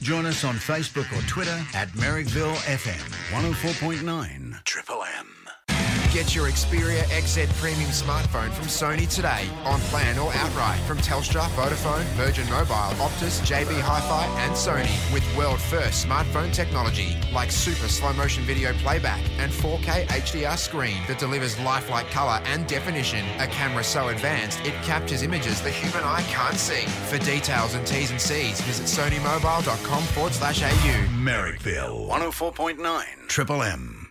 [0.00, 5.41] Join us on Facebook or Twitter at Merrickville FM 104.9 Triple M.
[6.12, 11.40] Get your Xperia XZ premium smartphone from Sony today, on plan or outright, from Telstra,
[11.56, 18.44] Vodafone, Virgin Mobile, Optus, JB Hi-Fi, and Sony, with world-first smartphone technology like super slow-motion
[18.44, 23.24] video playback and 4K HDR screen that delivers lifelike color and definition.
[23.38, 26.86] A camera so advanced it captures images the human eye can't see.
[27.08, 31.06] For details and T's and C's, visit sonymobile.com forward slash AU.
[31.16, 34.01] Merrickville 104.9 Triple M.